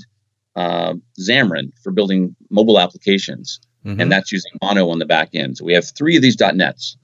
[0.56, 3.60] uh, Xamarin for building mobile applications.
[3.86, 4.00] Mm-hmm.
[4.00, 5.58] And that's using Mono on the back end.
[5.58, 6.98] So we have three of these .NETs.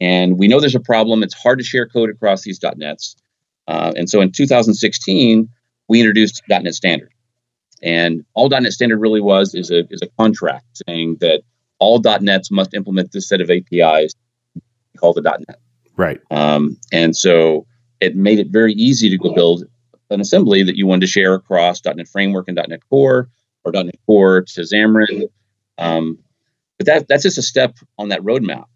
[0.00, 1.22] And we know there's a problem.
[1.22, 3.16] It's hard to share code across these .NETs.
[3.66, 5.48] Uh, and so in 2016,
[5.88, 7.10] we introduced .NET Standard.
[7.82, 11.42] And all .NET Standard really was is a, is a contract saying that
[11.78, 14.14] all .NETs must implement this set of APIs
[14.98, 15.58] called the .NET.
[15.96, 16.20] Right.
[16.30, 17.66] Um, and so
[18.00, 19.64] it made it very easy to go build
[20.10, 23.28] an assembly that you wanted to share across .NET Framework and .NET Core
[23.64, 25.28] or .NET Core to Xamarin.
[25.78, 26.18] Um,
[26.78, 28.66] but that, that's just a step on that roadmap.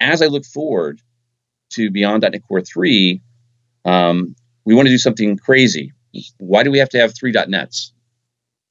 [0.00, 1.00] As I look forward
[1.70, 3.20] to beyond .NET Core 3,
[3.84, 4.34] um,
[4.64, 5.92] we want to do something crazy.
[6.38, 7.92] Why do we have to have three .NETs?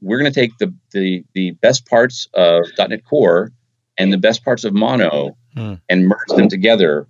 [0.01, 3.51] We're going to take the, the, the best parts of .NET Core
[3.97, 5.75] and the best parts of Mono hmm.
[5.89, 7.07] and merge them together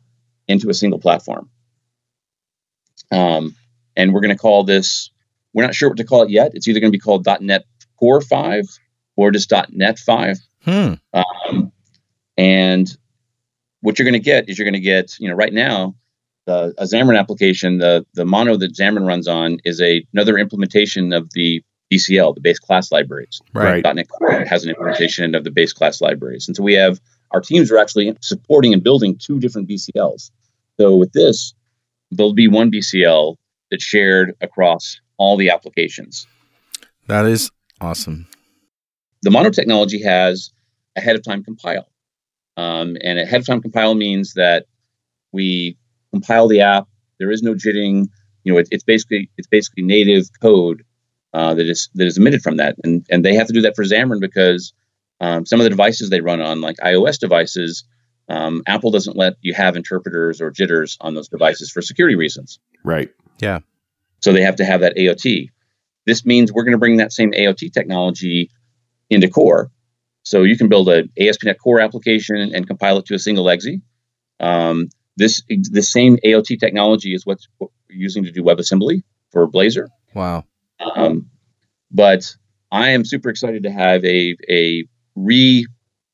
[0.48, 1.50] into a single platform.
[3.12, 3.56] Um,
[3.96, 5.12] and we're going to call this,
[5.54, 6.52] we're not sure what to call it yet.
[6.54, 7.66] It's either going to be called .NET
[8.00, 8.66] Core 5
[9.16, 10.38] or just .NET 5.
[10.64, 10.94] Hmm.
[11.14, 11.72] Um,
[12.38, 12.98] and
[13.82, 15.96] what you're going to get is you're going to get, you know, right now,
[16.46, 21.14] the, a Xamarin application, the, the mono that Xamarin runs on is a, another implementation
[21.14, 23.42] of the BCL, the base class libraries.
[23.54, 23.84] Right.
[23.84, 26.48] .NET Core has an implementation of the base class libraries.
[26.48, 27.00] And so we have,
[27.32, 30.32] our teams are actually supporting and building two different BCLs.
[30.80, 31.54] So with this,
[32.12, 33.36] there'll be one BCL
[33.72, 36.28] that's shared across all the applications.
[37.08, 37.52] That is
[37.82, 38.28] awesome.
[39.22, 40.52] The mono technology has
[40.96, 41.88] ahead of time compile.
[42.58, 44.66] Um, and ahead of time compile means that
[45.32, 45.78] we
[46.12, 46.88] compile the app.
[47.20, 48.08] There is no jitting.
[48.44, 50.84] You know, it, it's basically it's basically native code
[51.34, 53.76] uh, that is that is emitted from that, and and they have to do that
[53.76, 54.74] for Xamarin because
[55.22, 57.84] um, some of the devices they run on, like iOS devices,
[58.30, 62.60] um, Apple doesn't let you have interpreters or jitters on those devices for security reasons.
[62.84, 63.10] Right.
[63.40, 63.60] Yeah.
[64.22, 65.50] So they have to have that AOT.
[66.06, 68.52] This means we're going to bring that same AOT technology
[69.10, 69.72] into core.
[70.24, 73.68] So you can build a ASP.NET Core application and compile it to a single exe.
[74.40, 79.02] Um, this the same AOT technology is what we're using to do WebAssembly
[79.32, 79.88] for Blazor.
[80.14, 80.46] Wow.
[80.96, 81.30] Um,
[81.92, 82.36] but
[82.72, 84.86] I am super excited to have a a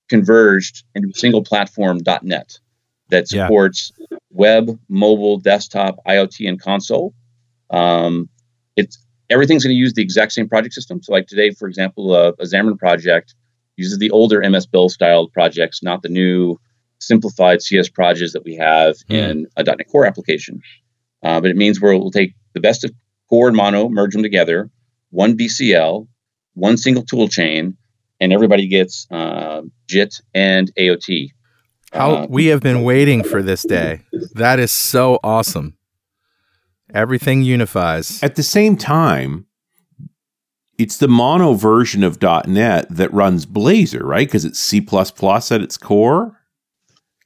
[0.10, 2.60] re-converged into a single platform .NET
[3.10, 4.18] that supports yeah.
[4.32, 7.14] web, mobile, desktop, IoT, and console.
[7.70, 8.30] Um,
[8.76, 8.98] it's
[9.30, 11.02] everything's going to use the exact same project system.
[11.04, 13.36] So, like today, for example, uh, a Xamarin project
[13.78, 16.60] uses the older MS Build style projects, not the new
[17.00, 19.16] simplified CS projects that we have mm.
[19.16, 20.62] in a .NET Core application.
[21.24, 22.92] Uh, but it means we will take the best of
[23.30, 24.70] Core and Mono, merge them together,
[25.10, 26.08] one BCL,
[26.54, 27.76] one single tool chain,
[28.20, 31.30] and everybody gets uh, JIT and AOT.
[31.94, 34.02] How uh, we have been waiting for this day.
[34.34, 35.78] That is so awesome.
[36.94, 38.22] Everything unifies.
[38.22, 39.46] At the same time,
[40.78, 44.28] it's the mono version of .NET that runs Blazor, right?
[44.28, 46.40] Because it's C++ at its core.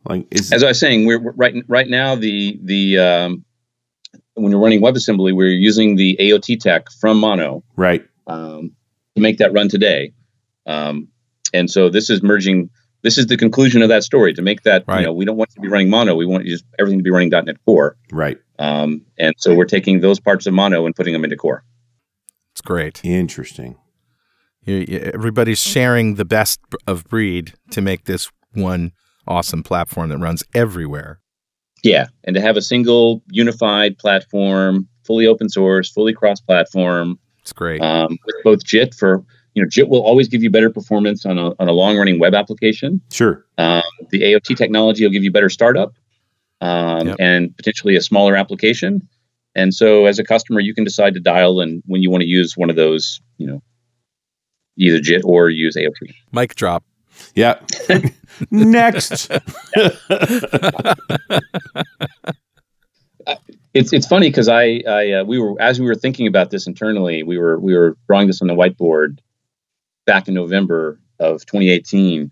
[0.07, 3.45] Like, is as I was saying, we're right right now the the um,
[4.35, 8.71] when you're running WebAssembly, we're using the AOT tech from Mono, right, um,
[9.15, 10.13] to make that run today.
[10.70, 11.07] Um,
[11.53, 12.70] and so this is merging.
[13.01, 14.34] This is the conclusion of that story.
[14.34, 14.99] To make that, right.
[14.99, 16.15] you know, we don't want to be running Mono.
[16.15, 17.97] We want just everything to be running .NET Core.
[18.11, 18.38] Right.
[18.59, 21.63] Um, and so we're taking those parts of Mono and putting them into Core.
[22.51, 23.03] It's great.
[23.03, 23.78] Interesting.
[24.67, 28.91] everybody's sharing the best of breed to make this one
[29.28, 31.20] awesome platform that runs everywhere.
[31.84, 37.17] Yeah, and to have a single unified platform, fully open source, fully cross-platform.
[37.41, 37.82] It's great.
[37.82, 39.24] Um, with both JIT for
[39.60, 42.34] you know JIT will always give you better performance on a on a long-running web
[42.34, 43.01] application.
[43.12, 43.45] Sure.
[43.57, 45.95] Um, the AOT technology will give you better startup
[46.62, 47.18] um, yep.
[47.20, 49.05] and potentially a smaller application.
[49.55, 52.28] And so, as a customer, you can decide to dial and when you want to
[52.28, 53.62] use one of those, you know,
[54.78, 56.14] either JIT or use AOT.
[56.32, 56.86] Mic drop.
[57.36, 57.60] Yeah.
[58.49, 59.30] Next.
[63.74, 66.66] it's it's funny because I I uh, we were as we were thinking about this
[66.66, 69.20] internally, we were we were drawing this on the whiteboard
[70.06, 72.32] back in November of 2018,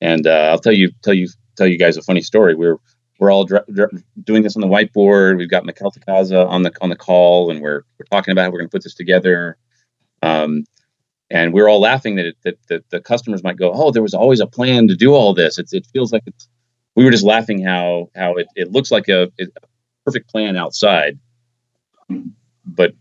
[0.00, 2.54] and uh, I'll tell you tell you tell you guys a funny story.
[2.54, 2.80] We were
[3.18, 3.48] we're all
[4.22, 5.38] doing this on the whiteboard.
[5.38, 8.42] We've got Miguel de Icaza on the on the call, and we're we're talking about
[8.42, 9.56] how we're going to put this together.
[10.22, 10.64] Um,
[11.30, 14.14] and we're all laughing that, it, that, that the customers might go, "Oh, there was
[14.14, 16.48] always a plan to do all this." It's, it feels like it's.
[16.94, 19.46] We were just laughing how how it, it looks like a, a
[20.04, 21.18] perfect plan outside,
[22.64, 22.92] but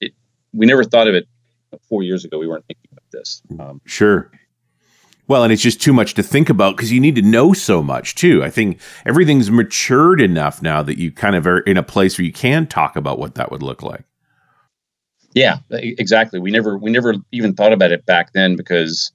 [0.00, 0.12] it,
[0.52, 1.26] we never thought of it
[1.88, 2.38] four years ago.
[2.38, 2.66] We weren't
[3.16, 3.42] this.
[3.58, 4.30] Um, sure.
[5.28, 7.82] Well, and it's just too much to think about because you need to know so
[7.82, 8.44] much too.
[8.44, 12.24] I think everything's matured enough now that you kind of are in a place where
[12.24, 14.04] you can talk about what that would look like.
[15.34, 16.38] Yeah, exactly.
[16.38, 19.10] We never we never even thought about it back then because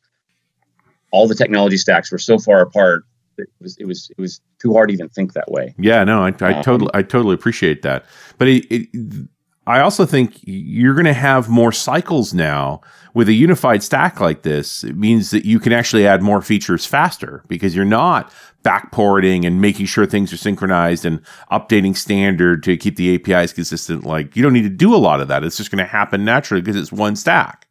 [1.12, 3.06] all the technology stacks were so far apart
[3.38, 5.74] it was it was it was too hard to even think that way.
[5.78, 8.06] Yeah, no, I, I Um, totally I totally appreciate that.
[8.38, 9.28] But it, it,
[9.68, 12.82] I also think you're going to have more cycles now
[13.14, 14.84] with a unified stack like this.
[14.84, 18.34] It means that you can actually add more features faster because you're not
[18.64, 24.04] backporting and making sure things are synchronized and updating standard to keep the APIs consistent.
[24.04, 25.44] Like you don't need to do a lot of that.
[25.44, 27.68] It's just going to happen naturally because it's one stack.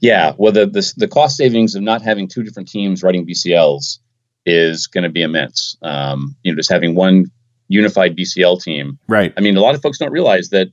[0.00, 3.98] Yeah, well, the, the the cost savings of not having two different teams writing BCLs
[4.46, 5.76] is going to be immense.
[5.82, 7.30] Um, you know, just having one
[7.70, 8.98] unified BCL team.
[9.08, 9.32] Right.
[9.36, 10.68] I mean, a lot of folks don't realize that.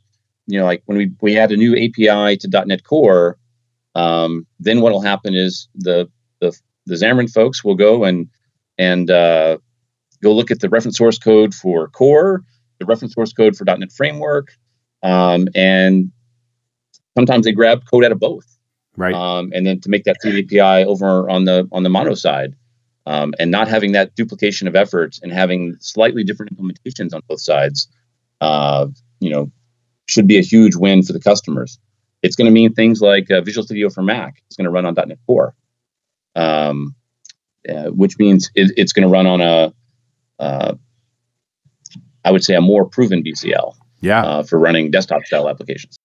[0.50, 3.38] You know, like when we we add a new API to .NET Core,
[3.96, 8.28] um, then what will happen is the the the Xamarin folks will go and
[8.78, 9.58] and uh,
[10.24, 12.44] go look at the reference source code for Core,
[12.80, 14.54] the reference source code for .NET Framework,
[15.04, 16.12] um, and
[17.18, 18.46] sometimes they grab code out of both
[18.96, 19.14] Right.
[19.14, 22.14] um, and then to make that through the API over on the on the mono
[22.16, 22.56] side,
[23.08, 27.40] um, and not having that duplication of effort and having slightly different implementations on both
[27.40, 27.88] sides,
[28.42, 28.86] uh,
[29.22, 29.50] you know,
[30.08, 31.80] should be a huge win for the customers.
[32.22, 34.86] It's going to mean things like uh, Visual Studio for Mac is going to run
[34.86, 35.56] on .NET Core,
[36.36, 36.96] um,
[37.70, 39.74] uh, which means it, it's going to run on a,
[40.40, 40.76] uh,
[42.26, 44.26] I would say, a more proven BCL yeah.
[44.26, 45.97] uh, for running desktop style applications.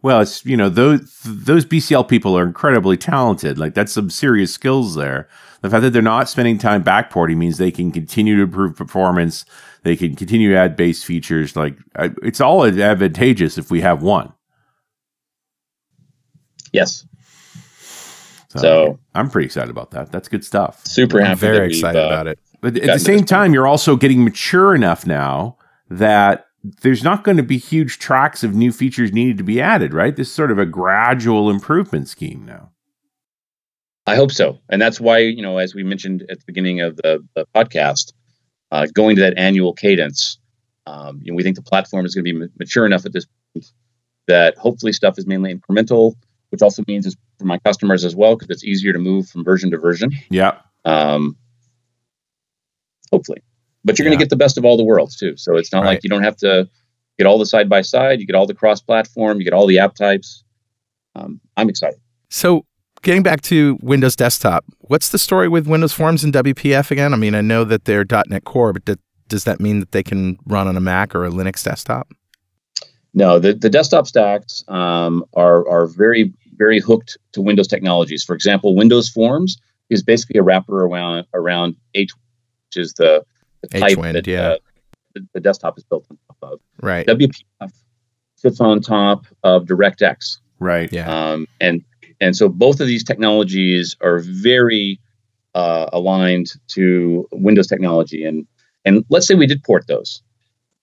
[0.00, 3.58] Well, it's you know those those BCL people are incredibly talented.
[3.58, 5.28] Like that's some serious skills there.
[5.60, 9.44] The fact that they're not spending time backporting means they can continue to improve performance.
[9.82, 11.56] They can continue to add base features.
[11.56, 11.76] Like
[12.22, 14.32] it's all advantageous if we have one.
[16.72, 17.04] Yes,
[18.50, 20.12] So, So- I'm pretty excited about that.
[20.12, 20.84] That's good stuff.
[20.86, 21.32] super happy.
[21.32, 22.38] I'm very excited uh, about it.
[22.60, 25.56] But at the same this time, you're also getting mature enough now
[25.90, 26.46] that
[26.82, 29.92] there's not going to be huge tracks of new features needed to be added.
[29.92, 30.14] Right?
[30.14, 32.70] This is sort of a gradual improvement scheme now.
[34.06, 36.96] I hope so, and that's why you know, as we mentioned at the beginning of
[36.96, 38.12] the, the podcast,
[38.70, 40.38] uh, going to that annual cadence.
[40.86, 43.12] Um, you know, we think the platform is going to be ma- mature enough at
[43.12, 43.66] this point
[44.26, 46.14] that hopefully stuff is mainly incremental,
[46.50, 49.44] which also means it's for my customers as well because it's easier to move from
[49.44, 50.10] version to version.
[50.30, 50.58] Yeah.
[50.84, 51.36] Um,
[53.10, 53.42] hopefully,
[53.84, 55.36] but you're going to get the best of all the worlds too.
[55.36, 55.90] So it's not Right.
[55.94, 56.68] like you don't have to
[57.18, 58.20] get all the side by side.
[58.20, 59.38] You get all the cross platform.
[59.38, 60.44] You get all the app types.
[61.14, 61.98] Um, I'm excited.
[62.30, 62.64] So,
[63.02, 67.12] getting back to Windows Desktop, what's the story with Windows Forms and WPF again?
[67.14, 68.98] I mean, I know that they're .NET Core, but
[69.28, 72.08] does that mean that they can run on a Mac or a Linux desktop?
[73.14, 78.22] No, the, the desktop stacks um, are are very very hooked to Windows technologies.
[78.24, 79.58] For example, Windows Forms
[79.90, 82.10] is basically a wrapper around around H,
[82.68, 83.24] which is the,
[83.72, 84.48] HWND, that yeah.
[84.50, 84.56] uh,
[85.14, 86.60] the, the desktop is built on top of.
[86.82, 87.06] Right.
[87.06, 87.72] WPF
[88.36, 90.92] sits on top of DirectX, Right.
[90.92, 91.08] Yeah.
[91.32, 91.82] um, and
[92.20, 95.00] and so both of these technologies are very
[95.54, 98.24] uh, aligned to Windows technology.
[98.24, 98.46] And
[98.84, 100.22] and let's say we did port those.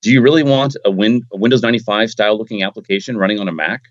[0.02, 3.52] Do you really want a, Win, a Windows 95 style looking application running on a
[3.52, 3.82] Mac?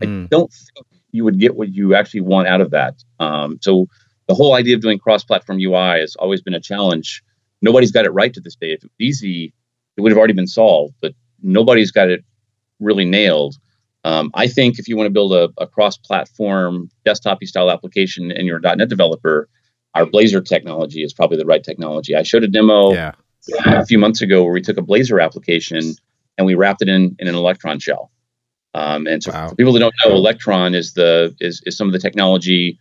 [0.00, 0.28] I Mm.
[0.28, 2.94] don't think you would get what you actually want out of that.
[3.18, 3.86] Um, so
[4.28, 7.22] the whole idea of doing cross-platform UI has always been a challenge.
[7.62, 8.72] Nobody's got it right to this day.
[8.72, 9.52] If it was easy,
[9.96, 12.24] it would have already been solved, but nobody's got it
[12.80, 13.56] really nailed.
[14.04, 18.46] Um, I think if you want to build a, a cross-platform desktop style application and
[18.46, 19.48] you're a .NET developer,
[19.94, 22.14] our Blazor technology is probably the right technology.
[22.14, 23.12] I showed a demo Yeah.
[23.64, 25.94] a few months ago where we took a Blazor application
[26.38, 28.10] and we wrapped it in, in an Electron shell.
[28.74, 29.48] Um, and so Wow.
[29.48, 32.78] for people that don't know, Electron is the is, is some of the technology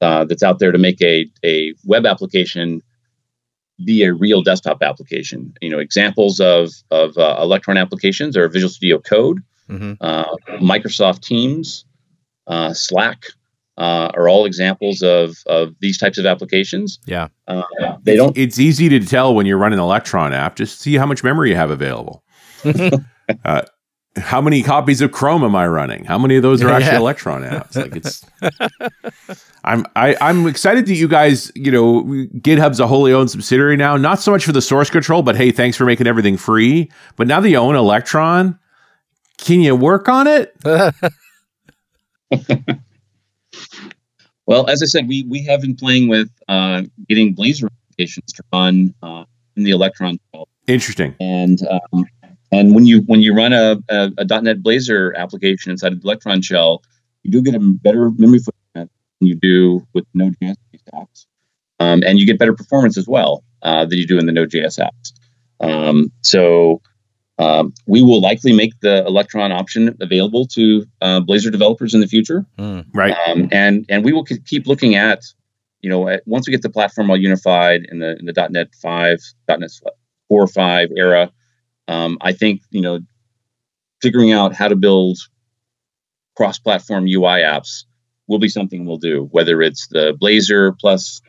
[0.00, 2.80] uh, that's out there to make a, a web application
[3.84, 5.54] be a real desktop application.
[5.60, 10.24] You know, examples of of uh, Electron applications are Visual Studio Code, hmm uh,
[10.60, 11.84] Microsoft Teams,
[12.46, 13.26] uh, Slack
[13.78, 16.98] uh, are all examples of of these types of applications.
[17.06, 17.28] Yeah.
[17.48, 17.62] Uh,
[18.02, 20.56] they don't It's easy to tell when you run an Electron app.
[20.56, 22.22] Just see how much memory you have available.
[24.16, 26.04] how many copies of Chrome am I running?
[26.04, 26.98] How many of those are actually Yeah.
[26.98, 27.76] Electron apps?
[27.76, 28.24] Like it's.
[29.64, 32.02] I'm I, I'm excited that you guys, you know,
[32.38, 33.96] GitHub's a wholly owned subsidiary now.
[33.96, 36.90] Not so much for the source control, but hey, thanks for making everything free.
[37.16, 38.58] But now that you own Electron,
[39.38, 40.54] can you work on it?
[44.46, 48.42] Well, as I said, we we have been playing with uh, getting Blazor applications to
[48.52, 49.24] run uh,
[49.56, 50.48] in the Electron shell.
[50.66, 51.14] Interesting.
[51.20, 52.04] and um,
[52.52, 56.06] and when you when you run a, a, a .NET Blazor application inside of the
[56.06, 56.82] Electron shell,
[57.22, 58.90] you do get a better memory footprint
[59.20, 60.56] than you do with Node.js
[60.94, 61.26] apps,
[61.80, 64.78] um, and you get better performance as well uh, than you do in the Node.js
[64.78, 65.12] apps.
[65.60, 66.82] Um, so
[67.38, 72.06] um, we will likely make the Electron option available to uh, Blazor developers in the
[72.06, 72.86] future Mm.
[72.94, 73.16] Right.
[73.26, 75.22] um, and and we will ke- keep looking at
[75.80, 78.68] you know, at, once we get the platform all unified in the in the .NET
[78.80, 79.70] five, .NET
[80.28, 81.30] four or five era,
[81.88, 83.00] um, I think you know,
[84.00, 85.18] figuring out how to build
[86.36, 87.84] cross-platform UI apps
[88.26, 91.20] will be something we'll do, whether it's the Blazor plus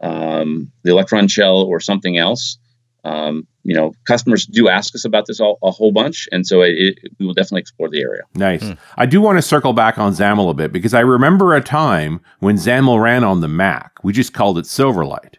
[0.00, 2.58] um, the Electron shell or something else.
[3.04, 6.62] Um, you know, customers do ask us about this all, a whole bunch, and so
[6.62, 8.22] it, it, we will definitely explore the area.
[8.34, 8.62] Nice.
[8.62, 8.72] Hmm.
[8.96, 12.20] I do want to circle back on XAML a bit because I remember a time
[12.40, 13.92] when XAML ran on the Mac.
[14.02, 15.34] We just called it Silverlight.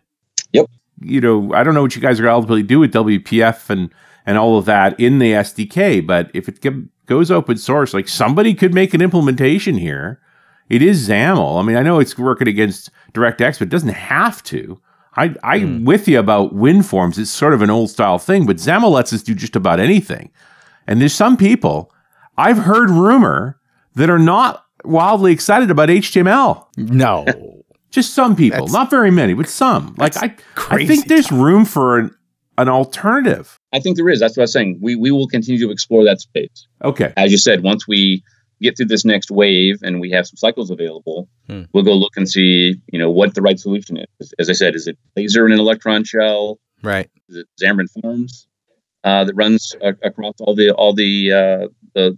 [0.53, 0.68] Yep.
[1.01, 3.93] You know, I don't know what you guys are ultimately do with WPF and
[4.28, 6.63] and all of that in the SDK, but if it
[7.05, 10.21] goes open source, like somebody could make an implementation here.
[10.69, 11.61] It is XAML.
[11.61, 14.82] I mean, I know it's working against DirectX, but it doesn't have to.
[15.15, 15.86] I, I'm mm.
[15.86, 17.17] with you about WinForms.
[17.17, 20.30] It's sort of an old style thing, but XAML lets us do just about anything.
[20.86, 21.93] And there's some people
[22.38, 23.57] I've heard rumor
[23.95, 26.65] that are not wildly excited about HTML.
[26.75, 27.63] No.
[27.91, 29.95] just some people, that's, not very many, but some.
[29.97, 30.36] Like I,
[30.69, 32.16] I think there's room for an,
[32.58, 33.60] an alternative.
[33.74, 34.20] I think there is.
[34.20, 34.80] That's what I was saying.
[34.82, 36.68] We we will continue to explore that space.
[36.84, 37.14] Okay.
[37.18, 38.24] As you said, once we
[38.62, 41.64] get through this next wave and we have some cycles available, hmm.
[41.74, 44.34] we'll go look and see, you know, what the right solution is.
[44.39, 46.60] As I said, is it Blazor in an electron shell?
[46.82, 47.10] Right.
[47.30, 48.47] Is it Xamarin Forms
[49.03, 52.18] uh, that runs uh, across all the all the uh, the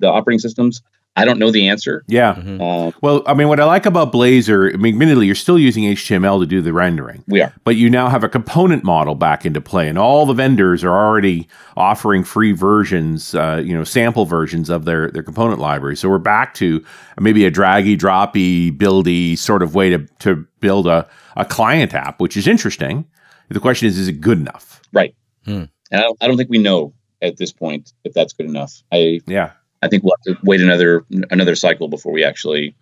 [0.00, 0.82] the operating systems?
[1.14, 2.04] I don't know the answer.
[2.08, 2.34] Yeah.
[2.34, 2.60] Mm-hmm.
[2.62, 5.84] Uh, well, I mean, what I like about Blazor, I mean, admittedly, you're still using
[5.84, 7.22] HTML to do the rendering.
[7.26, 7.52] We are.
[7.64, 10.94] But you now have a component model back into play, and all the vendors are
[10.94, 15.96] already offering free versions, uh, you know, sample versions of their, their component library.
[15.96, 16.82] So we're back to
[17.20, 21.06] maybe a draggy, droppy, buildy sort of way to, to build a,
[21.36, 23.04] a client app, which is interesting.
[23.50, 24.80] The question is, is it good enough?
[24.94, 25.14] Right.
[25.44, 25.64] Hmm.
[25.90, 28.82] And I don't, I don't think we know at this point if that's good enough.
[28.90, 29.52] I yeah.
[29.82, 32.76] I think we'll have to wait another another cycle before we actually,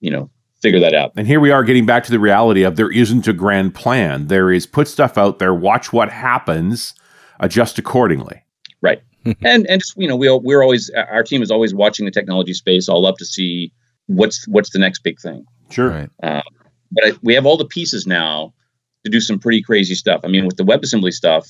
[0.00, 0.30] you know,
[0.62, 1.12] figure that out.
[1.16, 4.28] And here we are getting back to the reality of there isn't a grand plan.
[4.28, 6.94] There is put stuff out there, watch what happens,
[7.40, 8.42] adjust accordingly.
[8.80, 9.02] Right.
[9.24, 12.54] and and just, you know, we we're always our team is always watching the technology
[12.54, 12.88] space.
[12.88, 13.72] all up to see
[14.06, 15.44] what's what's the next big thing.
[15.70, 15.90] Sure.
[15.90, 16.10] Right.
[16.22, 16.42] Uh,
[16.92, 18.54] but I, we have all the pieces now
[19.04, 20.20] to do some pretty crazy stuff.
[20.24, 21.48] I mean, with the WebAssembly stuff,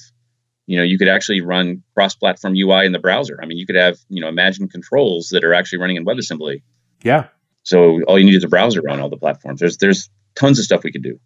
[0.67, 3.39] you know you could actually run cross-platform ui in the browser.
[3.43, 6.63] I mean you could have you know imagine controls that are actually running in webassembly.
[7.03, 7.29] Yeah.
[7.63, 9.61] So all you need is a browser on all the platforms.
[9.61, 11.19] There's there's tons of stuff we could do.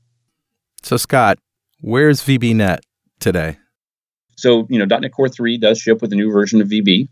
[0.83, 1.39] So scott
[1.81, 2.81] where's vbnet
[3.19, 3.59] today?
[4.37, 7.09] So you know net core 3 does ship with a new version of vb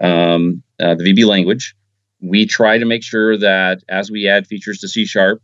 [0.00, 1.74] um, uh, the vb language.
[2.20, 5.42] We try to make sure that as we add features to c sharp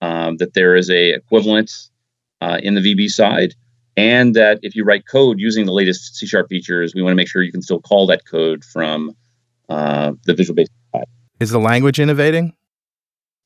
[0.00, 1.70] um, that there is a equivalent
[2.40, 3.54] uh, in the vb side
[3.96, 7.16] and that if you write code using the latest C sharp features, we want to
[7.16, 9.14] make sure you can still call that code from
[9.68, 11.04] uh, the Visual Basic side.
[11.40, 12.54] Is the language innovating?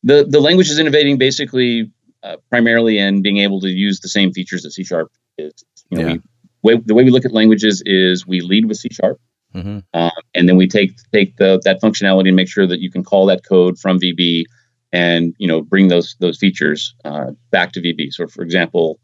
[0.02, 1.90] The the language is innovating basically
[2.22, 5.52] uh, primarily in being able to use the same features that C sharp is.
[5.90, 6.16] You know, yeah.
[6.62, 9.20] we, way, the way we look at languages is we lead with C sharp,
[9.54, 9.78] mm-hmm.
[9.94, 13.02] uh, and then we take take the that functionality and make sure that you can
[13.02, 14.44] call that code from VB
[14.92, 18.12] and you know bring those those features uh, back to VB.
[18.12, 19.00] So, for example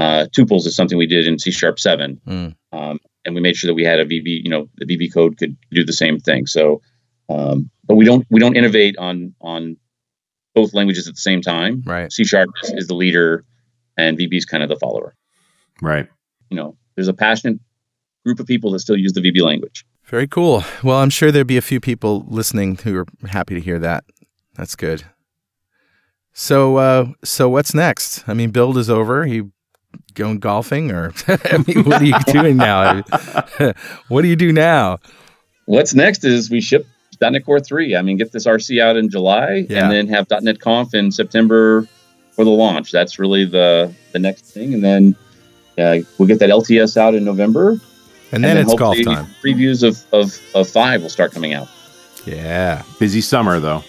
[0.00, 2.54] uh, tuples is something we did in C sharp seven, mm.
[2.72, 4.42] um, and we made sure that we had a VB.
[4.42, 6.46] You know, the VB code could do the same thing.
[6.46, 6.80] So,
[7.28, 9.76] um, but we don't we don't innovate on on
[10.54, 11.82] both languages at the same time.
[11.84, 12.10] Right.
[12.10, 13.44] C sharp is, is the leader,
[13.98, 15.14] and VB is kind of the follower.
[15.82, 16.08] Right.
[16.48, 17.60] You know, there's a passionate
[18.24, 19.84] group of people that still use the VB language.
[20.04, 20.64] Very cool.
[20.82, 24.04] Well, I'm sure there'd be a few people listening who are happy to hear that.
[24.54, 25.04] That's good.
[26.32, 28.26] So, uh, so what's next?
[28.26, 29.26] I mean, build is over.
[29.26, 29.52] You
[30.14, 33.02] going golfing or I mean, what are you doing now?
[34.08, 34.98] what do you do now?
[35.66, 36.86] What's next is we ship
[37.20, 37.96] .NET Core 3.
[37.96, 39.82] I mean, get this RC out in July yeah.
[39.82, 41.86] and then have .NET Conf in September
[42.32, 42.92] for the launch.
[42.92, 44.74] That's really the the next thing.
[44.74, 45.16] And then
[45.78, 47.80] uh, we'll get that LTS out in November.
[48.32, 49.26] And then, then it's golf time.
[49.42, 51.68] Previews of, of, of 5 will start coming out.
[52.24, 52.84] Yeah.
[52.98, 53.82] Busy summer, though.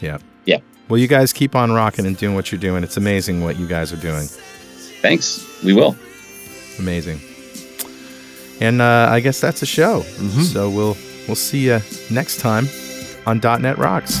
[0.00, 0.18] Yeah.
[0.46, 0.58] Yeah.
[0.88, 2.82] Well, you guys keep on rocking and doing what you're doing.
[2.82, 4.26] It's amazing what you guys are doing.
[5.02, 5.62] Thanks.
[5.62, 5.96] We will.
[6.78, 7.20] Amazing.
[8.60, 10.00] And uh, I guess that's a show.
[10.00, 10.42] Mm-hmm.
[10.42, 10.96] So we'll
[11.26, 11.80] we'll see you
[12.10, 12.68] next time
[13.26, 14.20] on .NET Rocks.